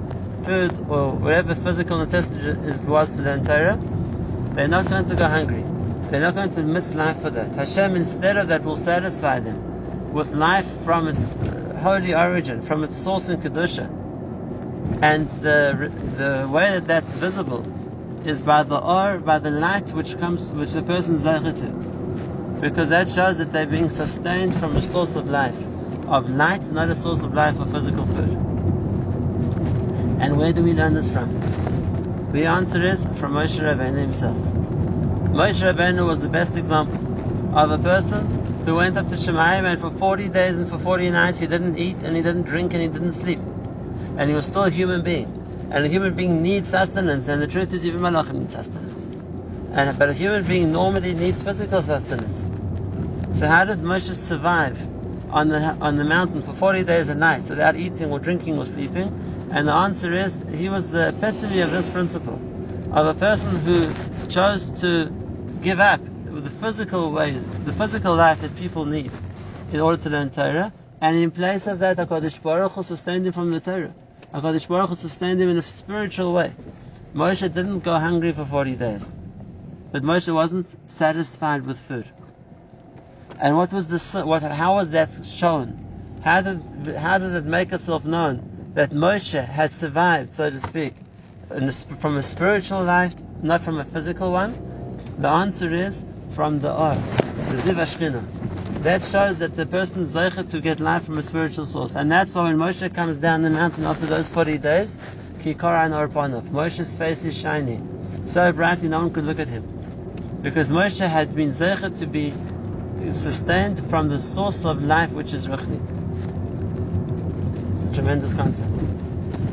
food 0.43 0.77
or 0.89 1.11
whatever 1.11 1.55
physical 1.55 1.97
necessity 1.97 2.39
is, 2.39 2.79
was 2.81 3.15
to 3.15 3.21
learn 3.21 3.43
Torah, 3.43 3.79
they're 4.53 4.67
not 4.67 4.87
going 4.89 5.07
to 5.07 5.15
go 5.15 5.27
hungry. 5.27 5.74
They're 6.09 6.21
not 6.21 6.35
going 6.35 6.51
to 6.51 6.63
miss 6.63 6.93
life 6.93 7.21
for 7.21 7.29
that. 7.31 7.55
Hashem, 7.55 7.95
instead 7.95 8.37
of 8.37 8.49
that, 8.49 8.63
will 8.63 8.77
satisfy 8.77 9.39
them 9.39 10.11
with 10.13 10.33
life 10.33 10.67
from 10.83 11.07
its 11.07 11.31
holy 11.81 12.13
origin, 12.13 12.61
from 12.61 12.83
its 12.83 12.95
source 12.95 13.29
in 13.29 13.41
Kedusha. 13.41 13.89
And 15.01 15.27
the 15.41 15.91
the 16.17 16.47
way 16.49 16.71
that 16.71 16.87
that's 16.87 17.07
visible 17.07 17.65
is 18.25 18.41
by 18.41 18.63
the 18.63 18.77
or, 18.77 19.19
by 19.19 19.39
the 19.39 19.51
light 19.51 19.91
which 19.91 20.17
comes, 20.17 20.53
which 20.53 20.71
the 20.71 20.81
person 20.81 21.15
is 21.15 21.23
to. 21.61 21.67
Because 22.61 22.89
that 22.89 23.09
shows 23.09 23.37
that 23.37 23.51
they're 23.51 23.67
being 23.67 23.89
sustained 23.89 24.55
from 24.55 24.75
a 24.75 24.81
source 24.81 25.15
of 25.15 25.29
life, 25.29 25.57
of 26.07 26.29
light, 26.29 26.71
not 26.71 26.89
a 26.89 26.95
source 26.95 27.23
of 27.23 27.33
life 27.33 27.59
of 27.59 27.71
physical 27.71 28.05
food. 28.05 28.31
And 30.21 30.37
where 30.37 30.53
do 30.53 30.63
we 30.63 30.73
learn 30.73 30.93
this 30.93 31.11
from? 31.11 32.31
The 32.31 32.45
answer 32.45 32.83
is 32.83 33.05
from 33.05 33.33
Moshe 33.33 33.59
Rabbeinu 33.59 33.99
himself. 33.99 34.37
Moshe 35.35 35.61
Rabbeinu 35.61 36.05
was 36.05 36.21
the 36.21 36.29
best 36.29 36.55
example 36.55 36.95
of 37.59 37.69
a 37.69 37.77
person 37.77 38.25
who 38.63 38.75
went 38.75 38.95
up 38.95 39.09
to 39.09 39.15
Shemayim 39.15 39.65
and 39.65 39.81
for 39.81 39.91
40 39.91 40.29
days 40.29 40.57
and 40.57 40.69
for 40.69 40.77
40 40.77 41.09
nights 41.09 41.39
he 41.39 41.45
didn't 41.45 41.77
eat 41.77 42.03
and 42.03 42.15
he 42.15 42.21
didn't 42.21 42.43
drink 42.43 42.73
and 42.73 42.81
he 42.81 42.87
didn't 42.87 43.11
sleep. 43.11 43.39
And 44.17 44.29
he 44.29 44.33
was 44.33 44.45
still 44.45 44.63
a 44.63 44.69
human 44.69 45.01
being. 45.01 45.25
And 45.71 45.83
a 45.83 45.89
human 45.89 46.13
being 46.13 46.41
needs 46.41 46.69
sustenance, 46.69 47.27
and 47.27 47.41
the 47.41 47.47
truth 47.47 47.73
is 47.73 47.85
even 47.85 47.99
malachim 47.99 48.39
need 48.39 48.51
sustenance. 48.51 49.03
And, 49.73 49.99
but 49.99 50.07
a 50.07 50.13
human 50.13 50.45
being 50.45 50.71
normally 50.71 51.13
needs 51.13 51.43
physical 51.43 51.81
sustenance. 51.81 52.45
So 53.37 53.45
how 53.45 53.65
did 53.65 53.79
Moshe 53.79 54.15
survive 54.15 54.79
on 55.31 55.49
the 55.49 55.59
on 55.81 55.97
the 55.97 56.05
mountain 56.05 56.43
for 56.43 56.53
40 56.53 56.85
days 56.85 57.09
and 57.09 57.19
nights 57.19 57.49
without 57.49 57.75
eating 57.75 58.09
or 58.09 58.19
drinking 58.19 58.57
or 58.57 58.65
sleeping? 58.65 59.11
And 59.51 59.67
the 59.67 59.73
answer 59.73 60.13
is 60.13 60.39
he 60.53 60.69
was 60.69 60.87
the 60.87 61.09
epitome 61.09 61.59
of 61.59 61.71
this 61.71 61.89
principle 61.89 62.39
of 62.93 63.05
a 63.07 63.13
person 63.13 63.57
who 63.57 63.85
chose 64.29 64.71
to 64.79 65.11
give 65.65 65.79
up 65.79 65.99
the 66.25 66.51
physical 66.51 67.11
ways, 67.11 67.43
the 67.63 67.73
physical 67.73 68.15
life 68.15 68.39
that 68.41 68.55
people 68.55 68.85
need 68.85 69.11
in 69.73 69.79
order 69.79 69.97
to 70.03 70.11
learn 70.11 70.29
Torah, 70.29 70.71
and 71.01 71.17
in 71.17 71.31
place 71.31 71.65
of 71.65 71.79
that, 71.79 71.97
Hakadosh 71.97 72.39
Baruch 72.39 72.73
Hu 72.73 72.83
sustained 72.83 73.25
him 73.25 73.33
from 73.33 73.49
the 73.49 73.59
Torah. 73.59 73.95
Hakadosh 74.31 74.67
Baruch 74.67 74.89
Hu 74.89 74.95
sustained 74.95 75.41
him 75.41 75.49
in 75.49 75.57
a 75.57 75.63
spiritual 75.63 76.33
way. 76.33 76.53
Moshe 77.15 77.51
didn't 77.51 77.79
go 77.79 77.97
hungry 77.97 78.31
for 78.31 78.45
40 78.45 78.75
days, 78.75 79.11
but 79.91 80.03
Moshe 80.03 80.31
wasn't 80.31 80.67
satisfied 80.85 81.65
with 81.65 81.79
food. 81.79 82.07
And 83.39 83.57
what 83.57 83.73
was 83.73 83.87
the 83.87 84.23
what? 84.23 84.43
How 84.43 84.75
was 84.75 84.91
that 84.91 85.09
shown? 85.23 86.19
How 86.21 86.41
did 86.41 86.95
how 86.95 87.17
did 87.17 87.33
it 87.33 87.45
make 87.45 87.73
itself 87.73 88.05
known 88.05 88.71
that 88.75 88.91
Moshe 88.91 89.43
had 89.43 89.73
survived, 89.73 90.31
so 90.31 90.47
to 90.47 90.59
speak, 90.59 90.93
from 91.97 92.17
a 92.17 92.21
spiritual 92.21 92.83
life, 92.83 93.15
not 93.41 93.61
from 93.61 93.79
a 93.79 93.83
physical 93.83 94.31
one? 94.31 94.74
The 95.17 95.29
answer 95.29 95.73
is 95.73 96.03
from 96.31 96.59
the 96.59 96.73
Or, 96.73 96.93
the 96.93 97.57
Ziv 97.63 97.75
Ashchina. 97.75 98.21
That 98.83 99.03
shows 99.03 99.39
that 99.39 99.55
the 99.55 99.65
person 99.65 100.01
is 100.01 100.13
zeicher 100.13 100.49
to 100.51 100.59
get 100.59 100.81
life 100.81 101.05
from 101.05 101.17
a 101.17 101.21
spiritual 101.21 101.65
source, 101.65 101.95
and 101.95 102.11
that's 102.11 102.35
why 102.35 102.43
when 102.43 102.57
Moshe 102.57 102.93
comes 102.93 103.17
down 103.17 103.41
the 103.41 103.49
mountain 103.49 103.85
after 103.85 104.05
those 104.05 104.29
40 104.29 104.57
days, 104.57 104.97
Kikara 105.39 105.85
and 105.85 105.93
Orpanov, 105.93 106.43
Moshe's 106.49 106.93
face 106.93 107.23
is 107.23 107.35
shining, 107.35 108.23
so 108.25 108.51
brightly 108.51 108.89
no 108.89 108.99
one 108.99 109.11
could 109.11 109.23
look 109.23 109.39
at 109.39 109.47
him, 109.47 109.63
because 110.41 110.69
Moshe 110.69 111.07
had 111.07 111.33
been 111.33 111.49
zeicher 111.51 111.97
to 111.99 112.05
be 112.05 112.33
sustained 113.13 113.79
from 113.89 114.09
the 114.09 114.19
source 114.19 114.65
of 114.65 114.83
life, 114.83 115.11
which 115.13 115.31
is 115.33 115.47
Ruchni. 115.47 115.79
It's 117.75 117.85
a 117.85 117.93
tremendous 117.93 118.33
concept. 118.33 118.69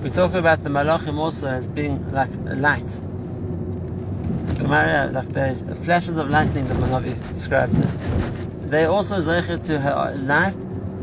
We 0.03 0.11
talk 0.11 0.35
about 0.35 0.65
the 0.65 0.71
Malachim 0.71 1.19
also 1.19 1.47
as 1.47 1.69
being 1.69 2.11
like 2.13 2.31
a 2.49 2.57
light. 2.57 2.92
The 4.73 5.79
flashes 5.85 6.17
of 6.17 6.31
lightning 6.31 6.67
that 6.69 6.79
Manavi 6.79 7.35
describes 7.35 7.77
it. 7.77 8.71
They 8.71 8.87
also 8.87 9.19
zeicher 9.19 9.63
to 9.65 9.79
her 9.79 10.15
life 10.17 10.55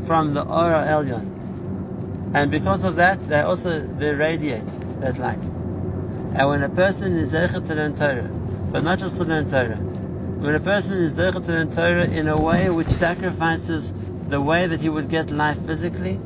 from 0.08 0.34
the 0.34 0.41
Ora 0.41 0.88
Elyon. 0.88 2.34
And 2.34 2.49
because 2.49 2.84
of 2.84 2.95
that, 2.95 3.23
they 3.27 3.41
also 3.41 3.79
they 3.79 4.15
radiate 4.15 4.65
that 5.01 5.19
light. 5.19 5.43
And 5.43 6.49
when 6.49 6.63
a 6.63 6.69
person 6.69 7.15
is 7.15 7.34
zeicher 7.34 7.63
to 7.67 7.75
learn 7.75 7.95
Torah, 7.95 8.27
but 8.71 8.84
not 8.84 8.97
just 8.97 9.17
to 9.17 9.23
learn 9.23 9.47
Torah, 9.47 9.75
when 9.75 10.55
a 10.55 10.60
person 10.60 10.97
is 10.97 11.13
zeicher 11.13 11.45
to 11.45 11.51
learn 11.51 11.71
Torah 11.71 12.05
in 12.05 12.27
a 12.27 12.41
way 12.41 12.71
which 12.71 12.89
sacrifices 12.89 13.93
the 14.29 14.41
way 14.41 14.65
that 14.65 14.82
he 14.82 14.89
would 14.89 15.10
get 15.10 15.29
life 15.29 15.63
physically, 15.67 16.19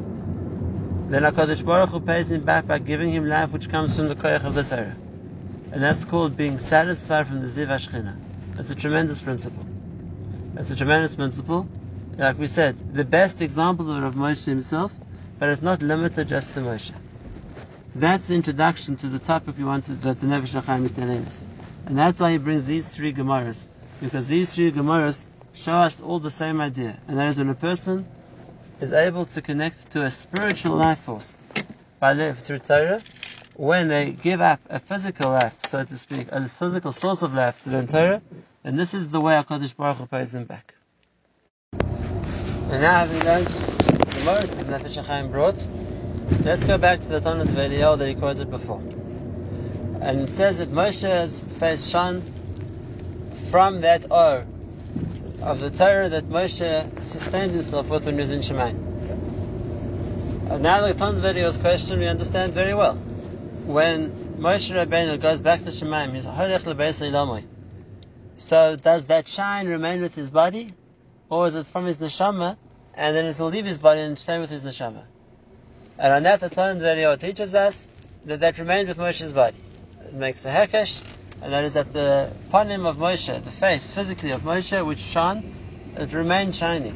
then 1.10 1.24
HaKadosh 1.24 1.66
Baruch 1.66 1.90
Hu 1.90 2.00
pays 2.00 2.32
him 2.32 2.46
back 2.46 2.68
by 2.68 2.80
giving 2.80 3.10
him 3.10 3.28
life 3.28 3.52
which 3.52 3.68
comes 3.68 3.98
from 3.98 4.08
the 4.08 4.16
koyach 4.16 4.46
of 4.46 4.54
the 4.54 4.64
Torah. 4.64 4.96
And 5.74 5.82
that's 5.82 6.06
called 6.06 6.38
being 6.38 6.60
satisfied 6.60 7.26
from 7.26 7.42
the 7.42 7.48
Ziv 7.48 7.68
Ashchina. 7.68 8.14
That's 8.56 8.70
a 8.70 8.76
tremendous 8.76 9.22
principle. 9.22 9.66
That's 10.54 10.70
a 10.70 10.76
tremendous 10.76 11.16
principle. 11.16 11.68
Like 12.16 12.38
we 12.38 12.46
said, 12.46 12.76
the 12.94 13.04
best 13.04 13.42
example 13.42 13.92
of 13.92 14.04
of 14.04 14.14
Moshe 14.14 14.46
himself, 14.46 14.94
but 15.40 15.50
it's 15.50 15.64
not 15.64 15.82
limited 15.82 16.28
just 16.28 16.54
to 16.54 16.60
Moshe. 16.60 16.92
That's 17.96 18.28
the 18.28 18.36
introduction 18.36 18.98
to 18.98 19.08
the 19.08 19.18
topic 19.18 19.58
we 19.58 19.64
wanted 19.64 20.00
that 20.04 20.20
the 20.20 20.28
Nefesh 20.28 20.62
HaChaim 20.62 20.86
is 20.86 20.92
telling 20.92 21.26
us. 21.26 21.48
And 21.88 21.98
that's 21.98 22.20
why 22.20 22.34
he 22.34 22.38
brings 22.38 22.68
these 22.68 22.88
three 22.88 23.12
Gemaras. 23.12 23.66
Because 24.00 24.28
these 24.28 24.54
three 24.54 24.72
Gemaras 24.72 25.26
show 25.56 25.74
us 25.74 26.00
all 26.02 26.20
the 26.20 26.30
same 26.30 26.62
idea. 26.62 27.00
And 27.08 27.18
that 27.18 27.30
is 27.30 27.40
when 27.40 27.50
a 27.50 27.56
person 27.56 28.06
is 28.80 28.94
able 28.94 29.26
to 29.26 29.42
connect 29.42 29.92
to 29.94 30.04
a 30.04 30.12
spiritual 30.12 30.76
life 30.76 31.00
force 31.00 31.36
by 32.00 32.14
live 32.14 32.38
through 32.38 32.60
Torah, 32.60 33.02
when 33.56 33.88
they 33.88 34.12
give 34.12 34.42
up 34.42 34.60
a 34.70 34.80
physical 34.80 35.32
life, 35.32 35.56
so 35.68 35.84
to 35.84 35.98
speak, 35.98 36.28
a 36.32 36.48
physical 36.48 36.92
source 36.92 37.22
of 37.22 37.34
life 37.34 37.64
to 37.64 37.70
the 37.70 37.86
Torah, 37.86 38.22
and 38.64 38.80
this 38.80 38.94
is 38.94 39.10
the 39.12 39.22
way 39.22 39.34
HaKadosh 39.34 39.76
Baruch 39.76 39.98
Hu 39.98 40.06
pays 40.08 40.32
them 40.32 40.46
back. 40.46 40.74
And 41.74 42.82
now 42.82 43.06
having 43.06 43.24
learned 43.24 43.46
the 43.46 44.24
most 44.26 44.58
that 44.58 44.66
Nefesh 44.66 45.04
HaChaim 45.04 45.32
brought, 45.32 45.66
let's 46.44 46.66
go 46.66 46.78
back 46.78 47.02
to 47.02 47.10
the 47.10 47.20
Tanit 47.20 47.48
video 47.48 47.96
that 47.96 48.08
he 48.08 48.16
quoted 48.16 48.50
before. 48.50 48.82
And 50.02 50.22
it 50.22 50.32
says 50.32 50.58
that 50.58 50.70
Moshe's 50.70 51.42
face 51.42 51.88
shone 51.88 52.22
from 53.52 53.82
that 53.82 54.12
or 54.12 54.48
of 55.44 55.60
the 55.60 55.70
Torah 55.70 56.10
that 56.10 56.24
Moshe 56.26 57.04
sustained 57.04 57.52
himself 57.52 57.90
with 57.90 58.06
when 58.06 58.16
he 58.16 58.22
was 58.22 58.32
in 58.32 58.40
Shemaim. 58.40 58.92
And 60.50 60.64
now 60.64 60.82
the 60.88 60.94
Tanit 60.94 61.22
video's 61.22 61.58
question 61.58 62.00
we 62.00 62.08
understand 62.08 62.54
very 62.54 62.74
well. 62.74 62.98
When 63.66 64.10
Moshe 64.40 64.74
Rabbeinu 64.76 65.20
goes 65.20 65.42
back 65.42 65.64
to 65.64 65.70
Shemaim, 65.70 66.14
he's 66.14 66.26
Holech 66.26 67.44
So 68.38 68.76
does 68.76 69.06
that 69.08 69.28
shine 69.28 69.68
remain 69.68 70.02
with 70.02 70.16
his 70.16 70.32
body? 70.32 70.74
or 71.34 71.48
is 71.48 71.56
it 71.56 71.66
from 71.66 71.86
his 71.86 71.98
neshama, 71.98 72.56
and 72.94 73.16
then 73.16 73.26
it 73.26 73.40
will 73.40 73.48
leave 73.48 73.66
his 73.66 73.78
body 73.78 74.02
and 74.02 74.20
stay 74.20 74.40
with 74.40 74.50
his 74.50 74.64
neshama? 74.64 75.04
And 75.98 76.14
on 76.14 76.24
that, 76.24 76.40
the 76.40 76.50
Torah 76.50 76.76
video 76.76 77.16
teaches 77.16 77.56
us 77.56 77.88
that 78.26 78.40
that 78.42 78.60
remained 78.60 78.88
with 78.88 78.98
Moshe's 78.98 79.34
body. 79.34 79.58
It 80.06 80.14
makes 80.14 80.46
a 80.46 80.50
hekesh, 80.50 81.04
and 81.42 81.52
that 81.52 81.64
is 81.64 81.74
that 81.74 81.92
the 81.92 82.32
panim 82.52 82.86
of 82.86 82.98
Moshe, 82.98 83.44
the 83.44 83.52
face 83.52 83.92
physically 83.92 84.32
of 84.32 84.42
Moshe, 84.42 84.86
which 84.86 85.00
shone, 85.00 85.44
it 85.98 86.14
remained 86.14 86.56
shining. 86.56 86.96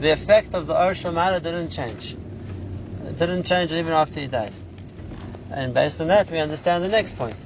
The 0.00 0.10
effect 0.10 0.54
of 0.54 0.66
the 0.66 0.74
Or 0.74 0.94
didn't 0.94 1.70
change. 1.70 2.16
It 3.06 3.18
didn't 3.18 3.44
change 3.44 3.72
even 3.72 3.92
after 3.92 4.20
he 4.20 4.26
died. 4.26 4.52
And 5.50 5.74
based 5.74 6.00
on 6.00 6.08
that, 6.08 6.30
we 6.30 6.38
understand 6.38 6.84
the 6.84 6.88
next 6.88 7.16
point. 7.16 7.36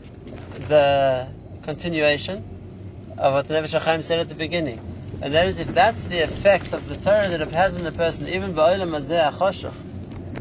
The 0.69 1.29
continuation 1.63 2.45
of 3.17 3.33
what 3.33 3.49
the 3.49 3.55
HaChaim 3.55 4.03
said 4.03 4.19
at 4.19 4.29
the 4.29 4.35
beginning 4.35 4.81
and 5.25 5.33
that 5.33 5.47
is, 5.47 5.59
if 5.59 5.69
that's 5.69 6.05
the 6.05 6.21
effect 6.21 6.75
of 6.75 6.87
the 6.87 6.97
Torah 6.97 7.29
that 7.29 7.41
it 7.41 7.49
has 7.53 7.79
on 7.79 7.87
a 7.87 7.93
person, 7.93 8.29
even 8.29 8.53
ba'olam 8.53 8.91
hazeh 8.91 9.33
achoshuch, 9.33 9.75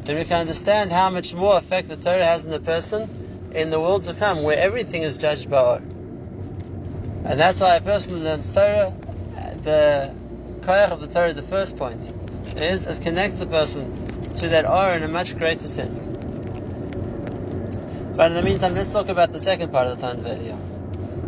then 0.04 0.18
we 0.18 0.26
can 0.26 0.42
understand 0.42 0.92
how 0.92 1.10
much 1.10 1.34
more 1.34 1.58
effect 1.58 1.88
the 1.88 1.96
Torah 1.96 2.26
has 2.26 2.46
on 2.46 2.54
a 2.54 2.60
person 2.60 3.08
in 3.56 3.70
the 3.70 3.80
world 3.80 4.04
to 4.04 4.14
come, 4.14 4.44
where 4.44 4.58
everything 4.58 5.04
is 5.04 5.18
judged 5.18 5.50
by 5.50 5.62
or. 5.62 5.78
And 5.78 7.40
that's 7.40 7.62
why 7.62 7.78
a 7.78 7.82
person 7.82 8.16
who 8.16 8.24
learns 8.24 8.50
Torah, 8.50 8.92
the 9.62 10.14
koyach 10.62 10.92
of 10.92 11.00
the 11.00 11.08
Torah, 11.08 11.32
the 11.32 11.42
first 11.42 11.78
point, 11.78 12.12
is 12.58 12.86
it 12.86 13.02
connects 13.02 13.40
a 13.40 13.48
person 13.48 14.36
to 14.36 14.50
that 14.50 14.66
or 14.66 14.92
in 14.98 15.04
a 15.04 15.08
much 15.08 15.38
greater 15.38 15.70
sense. 15.70 16.10
But 18.16 18.30
in 18.30 18.38
the 18.38 18.44
meantime, 18.44 18.76
let's 18.76 18.92
talk 18.92 19.10
about 19.10 19.32
the 19.32 19.40
second 19.40 19.72
part 19.72 19.88
of 19.88 20.00
the 20.00 20.06
Tanit 20.06 20.20
video. 20.20 20.60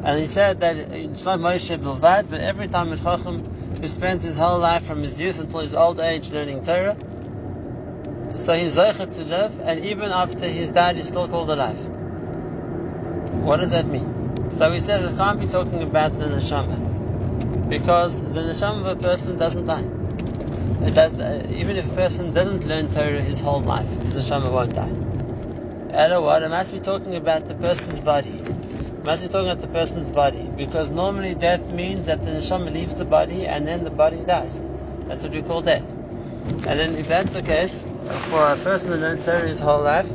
And 0.03 0.19
he 0.19 0.27
said 0.27 0.59
that 0.59 0.77
it's 0.77 1.25
not 1.25 1.39
Moshe 1.39 1.75
Bilvad, 1.75 2.29
but 2.29 2.41
every 2.41 2.67
time 2.67 2.91
a 2.91 2.97
Chacham 2.97 3.39
who 3.81 3.87
spends 3.87 4.21
his 4.21 4.37
whole 4.37 4.59
life 4.59 4.83
from 4.83 5.01
his 5.01 5.19
youth 5.19 5.39
until 5.39 5.61
his 5.61 5.73
old 5.73 5.99
age 5.99 6.31
learning 6.31 6.61
Torah, 6.63 6.95
so 8.37 8.53
he's 8.53 8.77
Zeichet 8.77 9.15
to 9.15 9.23
live, 9.23 9.59
and 9.61 9.83
even 9.85 10.11
after 10.11 10.47
he's 10.47 10.69
died, 10.69 10.97
he's 10.97 11.07
still 11.07 11.27
called 11.27 11.49
alive. 11.49 11.79
What 13.43 13.57
does 13.57 13.71
that 13.71 13.87
mean? 13.87 14.51
So 14.51 14.69
we 14.71 14.79
said 14.79 15.03
it 15.11 15.17
can't 15.17 15.39
be 15.39 15.47
talking 15.47 15.81
about 15.81 16.13
the 16.13 16.25
neshama, 16.25 17.67
because 17.67 18.21
the 18.21 18.41
neshama 18.41 18.81
of 18.81 18.85
a 18.85 18.95
person 19.01 19.39
doesn't 19.39 19.65
die. 19.65 19.85
Does, 20.91 21.13
even 21.49 21.77
if 21.77 21.91
a 21.91 21.95
person 21.95 22.31
didn't 22.31 22.67
learn 22.67 22.91
Torah 22.91 23.21
his 23.21 23.41
whole 23.41 23.61
life, 23.61 23.87
his 24.03 24.15
neshama 24.15 24.51
won't 24.51 24.75
die. 24.75 25.04
Ella 25.95 26.21
what? 26.21 26.43
It 26.43 26.49
must 26.49 26.73
be 26.73 26.79
talking 26.79 27.15
about 27.15 27.47
the 27.47 27.55
person's 27.55 28.01
body 28.01 28.37
must 29.05 29.21
be 29.21 29.29
talking 29.29 29.47
about 29.51 29.61
the 29.61 29.67
person's 29.67 30.09
body, 30.09 30.49
because 30.57 30.89
normally 30.89 31.35
death 31.35 31.71
means 31.71 32.07
that 32.07 32.23
the 32.23 32.31
neshama 32.31 32.73
leaves 32.73 32.95
the 32.95 33.05
body 33.05 33.45
and 33.45 33.67
then 33.67 33.83
the 33.83 33.91
body 33.91 34.23
dies. 34.25 34.63
That's 35.05 35.21
what 35.21 35.31
we 35.31 35.43
call 35.43 35.61
death. 35.61 35.85
And 35.85 36.79
then 36.79 36.95
if 36.95 37.07
that's 37.07 37.33
the 37.33 37.43
case, 37.43 37.83
for 37.83 38.47
a 38.47 38.57
person 38.57 38.89
who 38.89 38.95
learned 38.95 39.23
Torah 39.23 39.47
his 39.47 39.59
whole 39.59 39.83
life, 39.83 40.09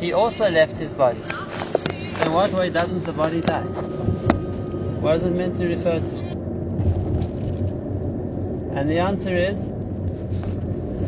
he 0.00 0.12
also 0.12 0.50
left 0.50 0.76
his 0.76 0.92
body. 0.92 1.20
So 1.20 2.26
in 2.26 2.32
what 2.32 2.52
way 2.52 2.68
doesn't 2.68 3.04
the 3.04 3.12
body 3.12 3.42
die? 3.42 3.62
What 3.62 5.14
is 5.16 5.24
it 5.24 5.32
meant 5.32 5.56
to 5.58 5.68
refer 5.68 6.00
to? 6.00 6.16
And 8.74 8.90
the 8.90 8.98
answer 8.98 9.36
is 9.36 9.70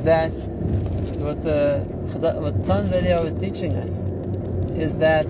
that 0.05 0.31
what 1.19 1.43
the 1.43 1.98
what 2.21 2.65
Tan 2.65 2.87
video 2.87 3.25
is 3.25 3.35
teaching 3.35 3.77
us 3.77 4.03
is 4.77 4.99
that 4.99 5.27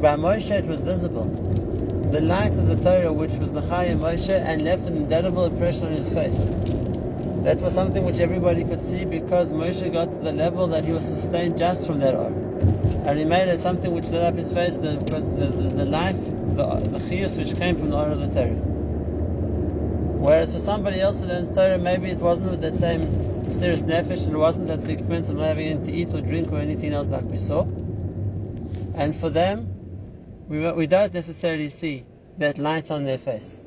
by 0.00 0.16
Moshe 0.16 0.50
it 0.50 0.66
was 0.66 0.80
visible. 0.80 1.24
The 2.10 2.20
light 2.20 2.56
of 2.58 2.66
the 2.68 2.76
Torah 2.76 3.12
which 3.12 3.36
was 3.36 3.50
Machaya 3.50 3.96
Moshe 3.98 4.30
and 4.30 4.62
left 4.62 4.86
an 4.86 4.96
indelible 4.96 5.44
impression 5.44 5.86
on 5.86 5.92
his 5.92 6.08
face. 6.08 6.44
That 7.44 7.58
was 7.60 7.74
something 7.74 8.04
which 8.04 8.18
everybody 8.18 8.64
could 8.64 8.80
see 8.80 9.04
because 9.04 9.52
Moshe 9.52 9.92
got 9.92 10.12
to 10.12 10.18
the 10.18 10.32
level 10.32 10.68
that 10.68 10.84
he 10.84 10.92
was 10.92 11.06
sustained 11.06 11.58
just 11.58 11.86
from 11.86 11.98
that 12.00 12.14
or. 12.14 12.28
And 13.06 13.18
he 13.18 13.24
made 13.24 13.48
it 13.48 13.60
something 13.60 13.92
which 13.92 14.08
lit 14.08 14.22
up 14.22 14.34
his 14.36 14.52
face 14.52 14.76
the, 14.78 14.96
the, 14.96 15.20
the 15.20 15.84
life, 15.84 16.16
the, 16.16 16.64
the 16.88 16.98
chiyus 16.98 17.36
which 17.38 17.56
came 17.56 17.76
from 17.76 17.90
the 17.90 17.96
or 17.96 18.10
of 18.10 18.20
the 18.20 18.28
Torah. 18.28 18.54
Whereas 20.18 20.52
for 20.52 20.58
somebody 20.58 21.00
else 21.00 21.20
who 21.20 21.26
learns 21.26 21.54
Torah, 21.54 21.78
maybe 21.78 22.10
it 22.10 22.18
wasn't 22.18 22.50
with 22.50 22.62
that 22.62 22.74
same 22.74 23.25
serious 23.52 23.82
nefesh 23.82 24.26
and 24.26 24.34
it 24.34 24.38
wasn't 24.38 24.70
at 24.70 24.84
the 24.84 24.92
expense 24.92 25.28
of 25.28 25.36
not 25.36 25.46
having 25.46 25.66
anything 25.66 25.84
to 25.84 25.92
eat 25.92 26.14
or 26.14 26.20
drink 26.20 26.52
or 26.52 26.58
anything 26.58 26.92
else 26.92 27.08
like 27.08 27.24
we 27.24 27.38
saw. 27.38 27.62
And 28.94 29.14
for 29.14 29.30
them, 29.30 30.46
we, 30.48 30.70
we 30.72 30.86
don't 30.86 31.12
necessarily 31.12 31.68
see 31.68 32.04
that 32.38 32.58
light 32.58 32.90
on 32.90 33.04
their 33.04 33.18
face. 33.18 33.60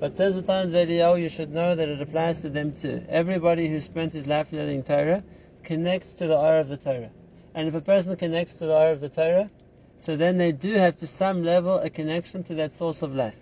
But 0.00 0.16
says 0.16 0.36
the 0.36 0.42
Tanit 0.42 0.70
video, 0.70 1.14
you 1.14 1.28
should 1.28 1.50
know 1.50 1.74
that 1.74 1.88
it 1.88 2.00
applies 2.00 2.42
to 2.42 2.50
them 2.50 2.72
too. 2.72 3.04
Everybody 3.08 3.68
who 3.68 3.80
spent 3.80 4.12
his 4.12 4.26
life 4.26 4.52
learning 4.52 4.82
Torah 4.82 5.22
connects 5.62 6.14
to 6.14 6.26
the 6.26 6.36
eye 6.36 6.56
of 6.56 6.68
the 6.68 6.76
Torah. 6.76 7.10
And 7.54 7.68
if 7.68 7.74
a 7.74 7.80
person 7.80 8.16
connects 8.16 8.54
to 8.56 8.66
the 8.66 8.74
eye 8.74 8.90
of 8.90 9.00
the 9.00 9.08
Torah, 9.08 9.50
so 9.96 10.16
then 10.16 10.36
they 10.36 10.52
do 10.52 10.72
have 10.74 10.96
to 10.96 11.06
some 11.06 11.44
level 11.44 11.78
a 11.78 11.88
connection 11.88 12.42
to 12.44 12.54
that 12.56 12.72
source 12.72 13.02
of 13.02 13.14
life. 13.14 13.36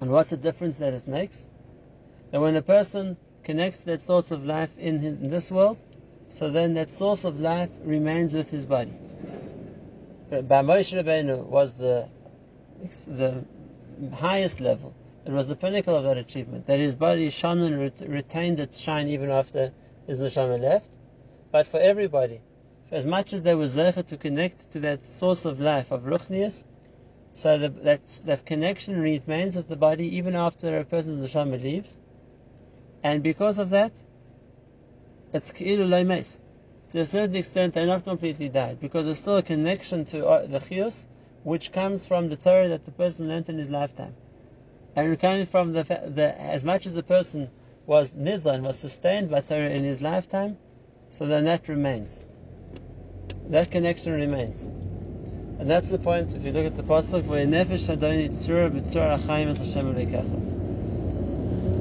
And 0.00 0.10
what's 0.10 0.30
the 0.30 0.36
difference 0.36 0.76
that 0.76 0.94
it 0.94 1.08
makes? 1.08 1.46
That 2.30 2.40
when 2.40 2.56
a 2.56 2.62
person 2.62 3.16
connects 3.44 3.80
to 3.80 3.86
that 3.86 4.00
source 4.00 4.30
of 4.30 4.44
life 4.44 4.76
in, 4.78 4.98
his, 4.98 5.14
in 5.14 5.30
this 5.30 5.50
world, 5.50 5.82
so 6.28 6.50
then 6.50 6.74
that 6.74 6.90
source 6.90 7.24
of 7.24 7.40
life 7.40 7.70
remains 7.84 8.34
with 8.34 8.50
his 8.50 8.66
body 8.66 8.92
by 10.40 10.62
Moshe 10.62 10.94
Rabbeinu 10.96 11.44
was 11.44 11.74
the 11.74 12.08
the 13.06 13.44
highest 14.14 14.60
level. 14.60 14.94
It 15.26 15.30
was 15.30 15.46
the 15.46 15.54
pinnacle 15.54 15.94
of 15.94 16.04
that 16.04 16.16
achievement. 16.16 16.66
That 16.66 16.78
his 16.78 16.94
body 16.94 17.28
shone 17.28 17.60
and 17.60 18.00
retained 18.08 18.58
its 18.58 18.78
shine 18.78 19.08
even 19.08 19.30
after 19.30 19.72
his 20.06 20.18
neshama 20.18 20.58
left. 20.58 20.96
But 21.50 21.66
for 21.66 21.78
everybody, 21.78 22.40
for 22.88 22.94
as 22.94 23.04
much 23.04 23.34
as 23.34 23.42
there 23.42 23.58
was 23.58 23.76
zecher 23.76 24.06
to 24.06 24.16
connect 24.16 24.70
to 24.72 24.80
that 24.80 25.04
source 25.04 25.44
of 25.44 25.60
life 25.60 25.90
of 25.90 26.04
ruchnius, 26.04 26.64
so 27.34 27.58
that, 27.58 27.84
that 27.84 28.22
that 28.24 28.46
connection 28.46 29.00
remains 29.00 29.54
with 29.54 29.68
the 29.68 29.76
body 29.76 30.16
even 30.16 30.34
after 30.34 30.78
a 30.78 30.84
person's 30.84 31.22
neshama 31.22 31.62
leaves. 31.62 31.98
And 33.02 33.22
because 33.22 33.58
of 33.58 33.70
that, 33.70 33.92
it's 35.32 35.52
ki'ilu 35.52 35.88
loimes 35.88 36.40
to 36.92 37.00
a 37.00 37.06
certain 37.06 37.36
extent, 37.36 37.72
they're 37.72 37.86
not 37.86 38.04
completely 38.04 38.50
died 38.50 38.78
because 38.78 39.06
there's 39.06 39.18
still 39.18 39.38
a 39.38 39.42
connection 39.42 40.04
to 40.04 40.26
uh, 40.26 40.46
the 40.46 40.58
chiyus, 40.58 41.06
which 41.42 41.72
comes 41.72 42.04
from 42.04 42.28
the 42.28 42.36
Torah 42.36 42.68
that 42.68 42.84
the 42.84 42.90
person 42.90 43.28
learnt 43.28 43.48
in 43.48 43.56
his 43.56 43.70
lifetime, 43.70 44.14
and 44.94 45.18
coming 45.18 45.46
from 45.46 45.72
the, 45.72 45.84
the 45.84 46.38
as 46.38 46.64
much 46.64 46.84
as 46.84 46.92
the 46.92 47.02
person 47.02 47.50
was 47.86 48.12
nizan, 48.12 48.60
was 48.60 48.78
sustained 48.78 49.30
by 49.30 49.40
Torah 49.40 49.70
in 49.70 49.84
his 49.84 50.02
lifetime, 50.02 50.58
so 51.08 51.24
then 51.24 51.46
that 51.46 51.66
remains. 51.66 52.26
That 53.48 53.70
connection 53.70 54.12
remains. 54.12 54.68
And 55.58 55.70
that's 55.70 55.88
the 55.88 55.98
point, 55.98 56.34
if 56.34 56.44
you 56.44 56.52
look 56.52 56.66
at 56.66 56.76
the 56.76 56.82
pasuk, 56.82 57.22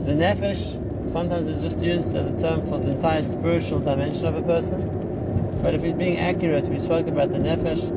The 0.05 0.13
nefesh 0.13 0.90
sometimes 1.12 1.45
it's 1.50 1.62
just 1.62 1.80
used 1.80 2.15
as 2.15 2.34
a 2.34 2.38
term 2.39 2.65
for 2.67 2.80
the 2.80 2.91
entire 2.91 3.21
spiritual 3.21 3.82
dimension 3.82 4.26
of 4.28 4.36
a 4.36 4.41
person. 4.41 5.60
But 5.62 5.74
if 5.74 5.84
he's 5.84 5.93
being 5.93 6.17
accurate, 6.17 6.63
we 6.69 6.80
spoke 6.80 7.08
about 7.08 7.32
the 7.32 7.38
nefesh, 7.38 7.91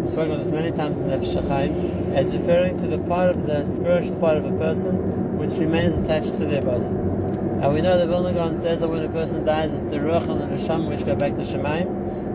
we 0.00 0.08
spoke 0.08 0.28
about 0.28 0.38
this 0.38 0.48
many 0.48 0.72
times 0.72 0.96
in 0.96 1.04
Nefesh 1.04 1.42
HaChaim, 1.42 2.14
as 2.14 2.34
referring 2.34 2.78
to 2.78 2.86
the 2.86 2.98
part 2.98 3.36
of 3.36 3.44
the 3.44 3.68
spiritual 3.70 4.16
part 4.16 4.38
of 4.38 4.46
a 4.46 4.56
person 4.56 5.36
which 5.36 5.58
remains 5.58 5.94
attached 5.94 6.38
to 6.38 6.46
their 6.46 6.62
body. 6.62 6.86
And 6.86 7.74
we 7.74 7.82
know 7.82 7.98
the 7.98 8.06
Vilna 8.06 8.56
says 8.56 8.80
that 8.80 8.88
when 8.88 9.04
a 9.04 9.08
person 9.10 9.44
dies, 9.44 9.74
it's 9.74 9.84
the 9.84 9.96
ruach 9.96 10.26
and 10.28 10.40
the 10.40 10.46
neshama 10.46 10.88
which 10.88 11.04
go 11.04 11.14
back 11.14 11.34
to 11.36 11.42
Shemaim, 11.42 11.86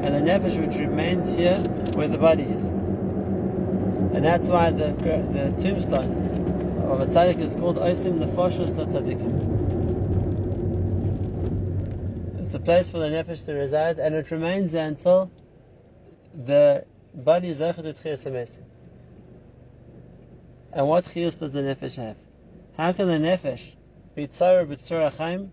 and 0.04 0.14
the 0.14 0.32
nefesh 0.32 0.64
which 0.64 0.78
remains 0.78 1.36
here 1.36 1.58
where 1.96 2.08
the 2.08 2.20
body 2.20 2.44
is. 2.44 2.68
And 2.68 4.24
that's 4.24 4.48
why 4.48 4.70
the, 4.70 4.92
the 4.94 5.56
tombstone 5.60 6.30
of 6.88 7.02
a 7.02 7.08
tzaddik 7.08 7.40
is 7.40 7.56
called 7.56 7.78
Oisim 7.78 8.20
Nefoshes 8.20 8.74
LeTzaddikim. 8.74 9.49
It's 12.50 12.56
a 12.56 12.60
place 12.60 12.90
for 12.90 12.98
the 12.98 13.10
nefesh 13.10 13.46
to 13.46 13.54
reside, 13.54 14.00
and 14.00 14.16
it 14.16 14.32
remains 14.32 14.72
there 14.72 14.88
until 14.88 15.30
the 16.34 16.84
body 17.14 17.50
is 17.50 17.60
to 17.60 18.48
And 20.74 20.88
what 20.88 21.04
chiyus 21.04 21.38
does 21.38 21.54
the 21.54 21.62
nefesh 21.62 21.98
have? 21.98 22.18
How 22.76 22.92
can 22.94 23.06
the 23.06 23.20
nefesh 23.20 23.76
be 24.16 24.26
tzara 24.26 25.16
chaim 25.16 25.52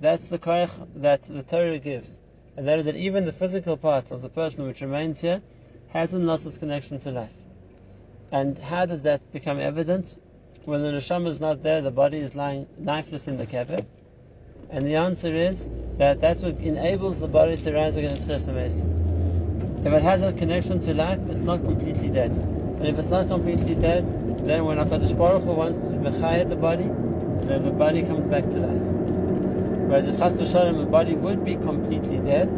That's 0.00 0.26
the 0.28 0.38
koich 0.38 0.70
that 1.02 1.22
the 1.22 1.42
Torah 1.42 1.80
gives. 1.80 2.20
And 2.56 2.68
that 2.68 2.78
is 2.78 2.84
that 2.84 2.94
even 2.94 3.24
the 3.24 3.32
physical 3.32 3.76
part 3.76 4.12
of 4.12 4.22
the 4.22 4.28
person 4.28 4.64
which 4.64 4.80
remains 4.80 5.20
here 5.20 5.42
hasn't 5.88 6.22
lost 6.22 6.46
its 6.46 6.56
connection 6.56 7.00
to 7.00 7.10
life. 7.10 7.34
And 8.30 8.56
how 8.56 8.86
does 8.86 9.02
that 9.02 9.32
become 9.32 9.58
evident? 9.58 10.16
When 10.66 10.84
the 10.84 10.90
neshama 10.90 11.26
is 11.26 11.40
not 11.40 11.64
there, 11.64 11.82
the 11.82 11.90
body 11.90 12.18
is 12.18 12.36
lying 12.36 12.68
lifeless 12.78 13.26
in 13.26 13.38
the 13.38 13.46
kever. 13.46 13.84
And 14.70 14.86
the 14.86 14.96
answer 14.96 15.34
is 15.34 15.66
that 15.96 16.20
that's 16.20 16.42
what 16.42 16.58
enables 16.60 17.18
the 17.18 17.26
body 17.26 17.56
to 17.56 17.72
rise 17.72 17.96
against 17.96 18.28
Chesed 18.28 19.86
If 19.86 19.92
it 19.92 20.02
has 20.02 20.22
a 20.22 20.32
connection 20.34 20.78
to 20.80 20.92
life, 20.92 21.20
it's 21.30 21.40
not 21.40 21.64
completely 21.64 22.10
dead. 22.10 22.30
And 22.32 22.86
if 22.86 22.98
it's 22.98 23.08
not 23.08 23.28
completely 23.28 23.74
dead, 23.74 24.06
then 24.46 24.66
when 24.66 24.76
HaKadosh 24.76 25.16
Baruch 25.16 25.44
Hu 25.44 25.52
wants 25.52 25.88
to 25.88 25.96
mechayet 25.96 26.50
the 26.50 26.56
body, 26.56 26.84
then 27.46 27.64
the 27.64 27.70
body 27.70 28.02
comes 28.02 28.26
back 28.26 28.44
to 28.44 28.58
life. 28.58 28.82
Whereas 29.88 30.06
if 30.06 30.18
Chas 30.18 30.38
v'shalom, 30.38 30.78
the 30.78 30.84
body 30.84 31.14
would 31.14 31.46
be 31.46 31.56
completely 31.56 32.18
dead, 32.18 32.50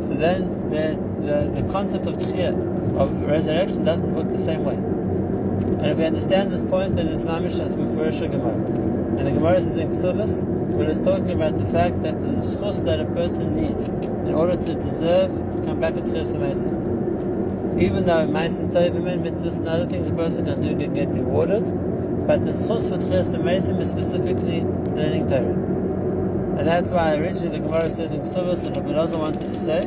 so 0.00 0.14
then 0.14 0.70
the, 0.70 0.98
the, 1.24 1.62
the 1.62 1.72
concept 1.72 2.06
of 2.06 2.16
tchiyah, 2.16 2.98
of 2.98 3.22
resurrection, 3.22 3.84
doesn't 3.84 4.12
work 4.12 4.28
the 4.30 4.38
same 4.38 4.64
way. 4.64 4.93
And 5.64 5.86
if 5.86 5.96
we 5.96 6.04
understand 6.04 6.52
this 6.52 6.62
point, 6.62 6.96
then 6.96 7.08
it's 7.08 7.24
mamish 7.24 7.56
for 7.56 8.04
a 8.04 8.28
Gemara. 8.28 8.54
And 8.54 9.26
the 9.26 9.30
Gemara 9.30 9.62
says 9.62 9.78
in 9.78 9.88
Ksubas, 9.88 10.44
when 10.44 10.90
it's 10.90 11.00
talking 11.00 11.30
about 11.30 11.56
the 11.56 11.64
fact 11.64 12.02
that 12.02 12.20
the 12.20 12.28
schus 12.28 12.84
that 12.84 13.00
a 13.00 13.06
person 13.06 13.56
needs 13.56 13.88
in 13.88 14.34
order 14.34 14.56
to 14.56 14.74
deserve 14.74 15.30
to 15.52 15.62
come 15.64 15.80
back 15.80 15.94
with 15.94 16.06
Chiyas 16.12 16.34
Even 17.80 18.04
though 18.04 18.18
and 18.18 18.34
Tovim 18.34 19.06
and 19.06 19.24
mitzvahs 19.24 19.58
and 19.58 19.68
other 19.68 19.86
things 19.86 20.08
a 20.08 20.12
person 20.12 20.44
can 20.44 20.60
do 20.60 20.74
get, 20.74 20.92
get 20.92 21.08
rewarded, 21.08 21.64
but 22.26 22.44
the 22.44 22.50
schus 22.50 22.88
for 22.90 22.98
Chiyas 22.98 23.80
is 23.80 23.88
specifically 23.88 24.60
learning 24.60 25.28
Torah. 25.28 26.58
And 26.58 26.66
that's 26.66 26.90
why 26.90 27.16
originally 27.16 27.58
the 27.58 27.64
Gemara 27.64 27.88
says 27.88 28.12
in 28.12 28.20
Ksubas 28.20 28.64
that 28.64 28.76
Rabbi 28.76 28.90
Elazar 28.90 29.18
wanted 29.18 29.40
to 29.40 29.54
say 29.54 29.80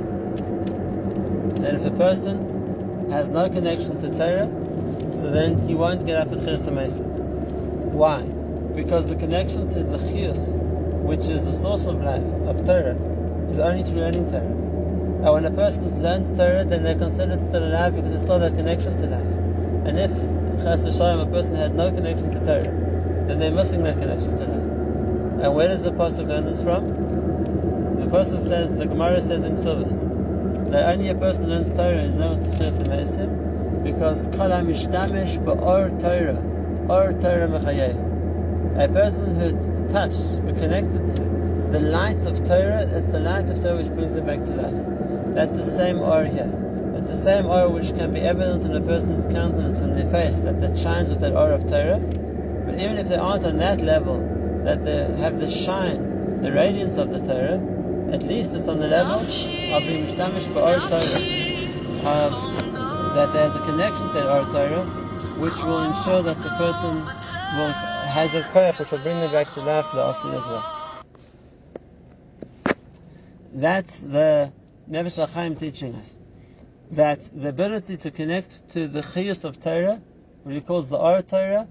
that 1.61 1.75
if 1.75 1.85
a 1.85 1.91
person 1.91 3.09
has 3.11 3.29
no 3.29 3.47
connection 3.49 3.99
to 3.99 4.09
Torah, 4.09 4.66
so 5.27 5.33
then 5.33 5.57
he 5.67 5.75
won't 5.75 6.05
get 6.05 6.15
up 6.15 6.31
at 6.31 6.39
Chiyas 6.39 7.01
Why? 7.91 8.21
Because 8.73 9.07
the 9.07 9.15
connection 9.17 9.67
to 9.67 9.83
the 9.83 9.97
Chiyus 9.97 10.57
which 11.03 11.27
is 11.27 11.43
the 11.43 11.51
source 11.51 11.85
of 11.85 12.01
life, 12.01 12.23
of 12.47 12.65
Torah, 12.65 12.95
is 13.51 13.59
only 13.59 13.83
through 13.83 13.99
learning 13.99 14.29
Torah. 14.29 14.43
And 14.43 15.33
when 15.33 15.45
a 15.45 15.51
person 15.51 15.83
learns 16.01 16.29
Torah, 16.29 16.63
then 16.63 16.83
they're 16.83 16.95
considered 16.95 17.41
still 17.41 17.67
alive 17.67 17.93
because 17.95 18.11
they 18.11 18.17
still 18.17 18.39
have 18.39 18.55
connection 18.55 18.97
to 18.99 19.07
life. 19.07 19.27
And 19.85 19.99
if, 19.99 20.11
Chas 20.63 20.85
v'shalom, 20.85 21.27
a 21.27 21.29
person 21.29 21.55
had 21.55 21.75
no 21.75 21.91
connection 21.91 22.31
to 22.31 22.39
Torah, 22.39 22.71
then 23.27 23.39
they're 23.39 23.51
missing 23.51 23.83
that 23.83 23.99
connection 23.99 24.31
to 24.37 24.45
life. 24.45 25.43
And 25.43 25.55
where 25.55 25.67
does 25.67 25.83
the 25.83 25.91
Pasuk 25.91 26.27
learn 26.29 26.45
this 26.45 26.63
from? 26.63 26.87
The 27.99 28.07
Pasuk 28.07 28.47
says, 28.47 28.73
the 28.73 28.85
Gemara 28.85 29.19
says 29.19 29.43
in 29.43 29.55
Ksubas, 29.55 30.71
that 30.71 30.93
only 30.93 31.09
a 31.09 31.15
person 31.15 31.49
learns 31.49 31.69
Torah 31.69 32.03
is 32.03 32.17
not 32.17 32.39
Chas 32.57 32.79
because 33.93 34.27
Kol 34.27 34.49
HaMishtamesh 34.49 35.39
Ba'or 35.45 35.89
Torah, 36.01 36.43
Or 36.89 37.13
Torah 37.13 37.47
Mechayeh. 37.47 38.83
A 38.83 38.89
person 38.89 39.35
who 39.35 39.87
touched, 39.89 40.27
we're 40.43 40.59
connected 40.59 41.07
to. 41.15 41.23
The 41.71 41.79
light 41.79 42.19
of 42.25 42.45
Torah, 42.45 42.81
it's 42.81 43.07
the 43.07 43.19
light 43.19 43.49
of 43.49 43.61
Torah 43.61 43.77
which 43.77 43.87
brings 43.87 44.13
them 44.13 44.25
back 44.25 44.43
to 44.43 44.51
life. 44.51 45.35
That's 45.35 45.55
the 45.55 45.63
same 45.63 45.99
aura 45.99 46.27
here. 46.27 46.51
It's 46.97 47.07
the 47.07 47.15
same 47.15 47.45
aura 47.45 47.69
which 47.69 47.95
can 47.95 48.13
be 48.13 48.19
evident 48.19 48.65
in 48.65 48.75
a 48.75 48.81
person's 48.81 49.25
countenance 49.27 49.79
and 49.79 49.95
their 49.95 50.11
face, 50.11 50.41
that 50.41 50.59
that 50.59 50.77
shines 50.77 51.09
with 51.09 51.21
that 51.21 51.33
aura 51.33 51.55
of 51.55 51.69
Torah. 51.69 51.99
But 51.99 52.75
even 52.75 52.97
if 52.97 53.07
they 53.07 53.15
aren't 53.15 53.45
on 53.45 53.59
that 53.59 53.79
level, 53.79 54.19
that 54.65 54.83
they 54.83 55.15
have 55.17 55.39
the 55.39 55.49
shine, 55.49 56.41
the 56.41 56.51
radiance 56.51 56.97
of 56.97 57.09
the 57.09 57.19
Torah, 57.19 57.61
at 58.11 58.23
least 58.23 58.53
it's 58.53 58.67
on 58.67 58.79
the 58.79 58.87
level 58.87 59.15
of 59.15 59.83
being 59.87 60.05
mishtamish 60.05 60.47
ba'or 60.51 60.79
Torah, 60.91 62.15
of 62.15 62.56
that 63.17 63.33
there's 63.33 63.55
a 63.55 63.65
connection 63.65 64.07
to 64.09 64.31
aura 64.31 64.45
Torah, 64.51 64.85
which 65.39 65.63
will 65.63 65.81
ensure 65.81 66.21
that 66.21 66.37
the 66.43 66.49
person 66.49 66.97
will 67.57 67.71
has 68.13 68.35
a 68.35 68.43
koyach 68.53 68.77
which 68.77 68.91
will 68.91 68.99
bring 68.99 69.19
them 69.19 69.31
back 69.31 69.51
to 69.53 69.61
life 69.61 69.87
the 69.91 70.03
asin 70.03 70.35
as 70.35 70.45
well. 70.45 71.03
That's 73.53 74.01
the 74.01 74.53
Nefesh 74.87 75.27
HaChaim 75.27 75.57
teaching 75.57 75.95
us. 75.95 76.19
That 76.91 77.27
the 77.33 77.49
ability 77.49 77.97
to 77.97 78.11
connect 78.11 78.69
to 78.73 78.87
the 78.87 79.01
chiyus 79.01 79.43
of 79.45 79.59
Torah, 79.59 79.99
what 80.43 80.53
he 80.53 80.61
calls 80.61 80.89
the 80.89 80.97
Or 80.97 81.23
Torah, 81.23 81.67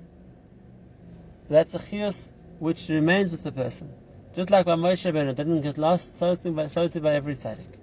that's 1.49 1.77
a 1.77 1.79
chiyus 1.79 2.33
which 2.59 2.89
remains 2.89 3.31
with 3.31 3.45
the 3.45 3.53
person. 3.53 3.93
Just 4.35 4.51
like 4.51 4.67
by 4.67 4.75
Moshe 4.75 5.09
Rabbeinu 5.09 5.37
didn't 5.37 5.61
get 5.61 5.79
lost, 5.79 6.19
so 6.19 6.35
too 6.35 6.51
by, 6.51 6.67
so 6.67 6.89
too 6.89 7.01
by 7.01 7.15
every 7.15 7.37
tzaddik. 7.37 7.76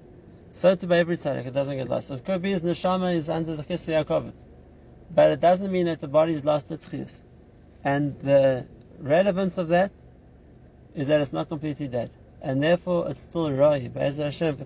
So 0.54 0.76
too 0.76 0.88
by 0.88 1.00
every 1.00 1.18
tzaddik, 1.18 1.48
it 1.48 1.54
doesn't 1.54 1.76
get 1.76 1.90
lost. 1.90 2.08
So 2.08 2.14
it 2.14 2.26
could 2.26 2.42
be 2.42 2.52
his 2.52 2.62
neshama 2.62 3.16
is 3.16 3.28
under 3.28 3.56
the 3.56 3.64
chiyus 3.64 3.88
Yaakov. 3.92 4.32
But 5.14 5.32
it 5.32 5.40
doesn't 5.40 5.72
mean 5.72 5.88
that 5.88 6.00
the 6.00 6.08
body 6.08 6.34
is 6.34 6.46
lost 6.46 6.72
its 6.72 6.88
chiyus. 6.88 7.24
And 7.84 8.20
the 8.20 8.66
relevance 9.00 9.58
of 9.58 9.70
that 9.70 9.92
is 10.96 11.08
that 11.08 11.22
it's 11.22 11.34
not 11.34 11.50
completely 11.50 11.88
dead. 11.88 12.12
And 12.42 12.62
therefore 12.62 13.10
it's 13.10 13.20
still 13.20 13.52
Rai, 13.52 13.88
Be'ezer 13.88 14.26
Hashem, 14.26 14.58
for 14.58 14.66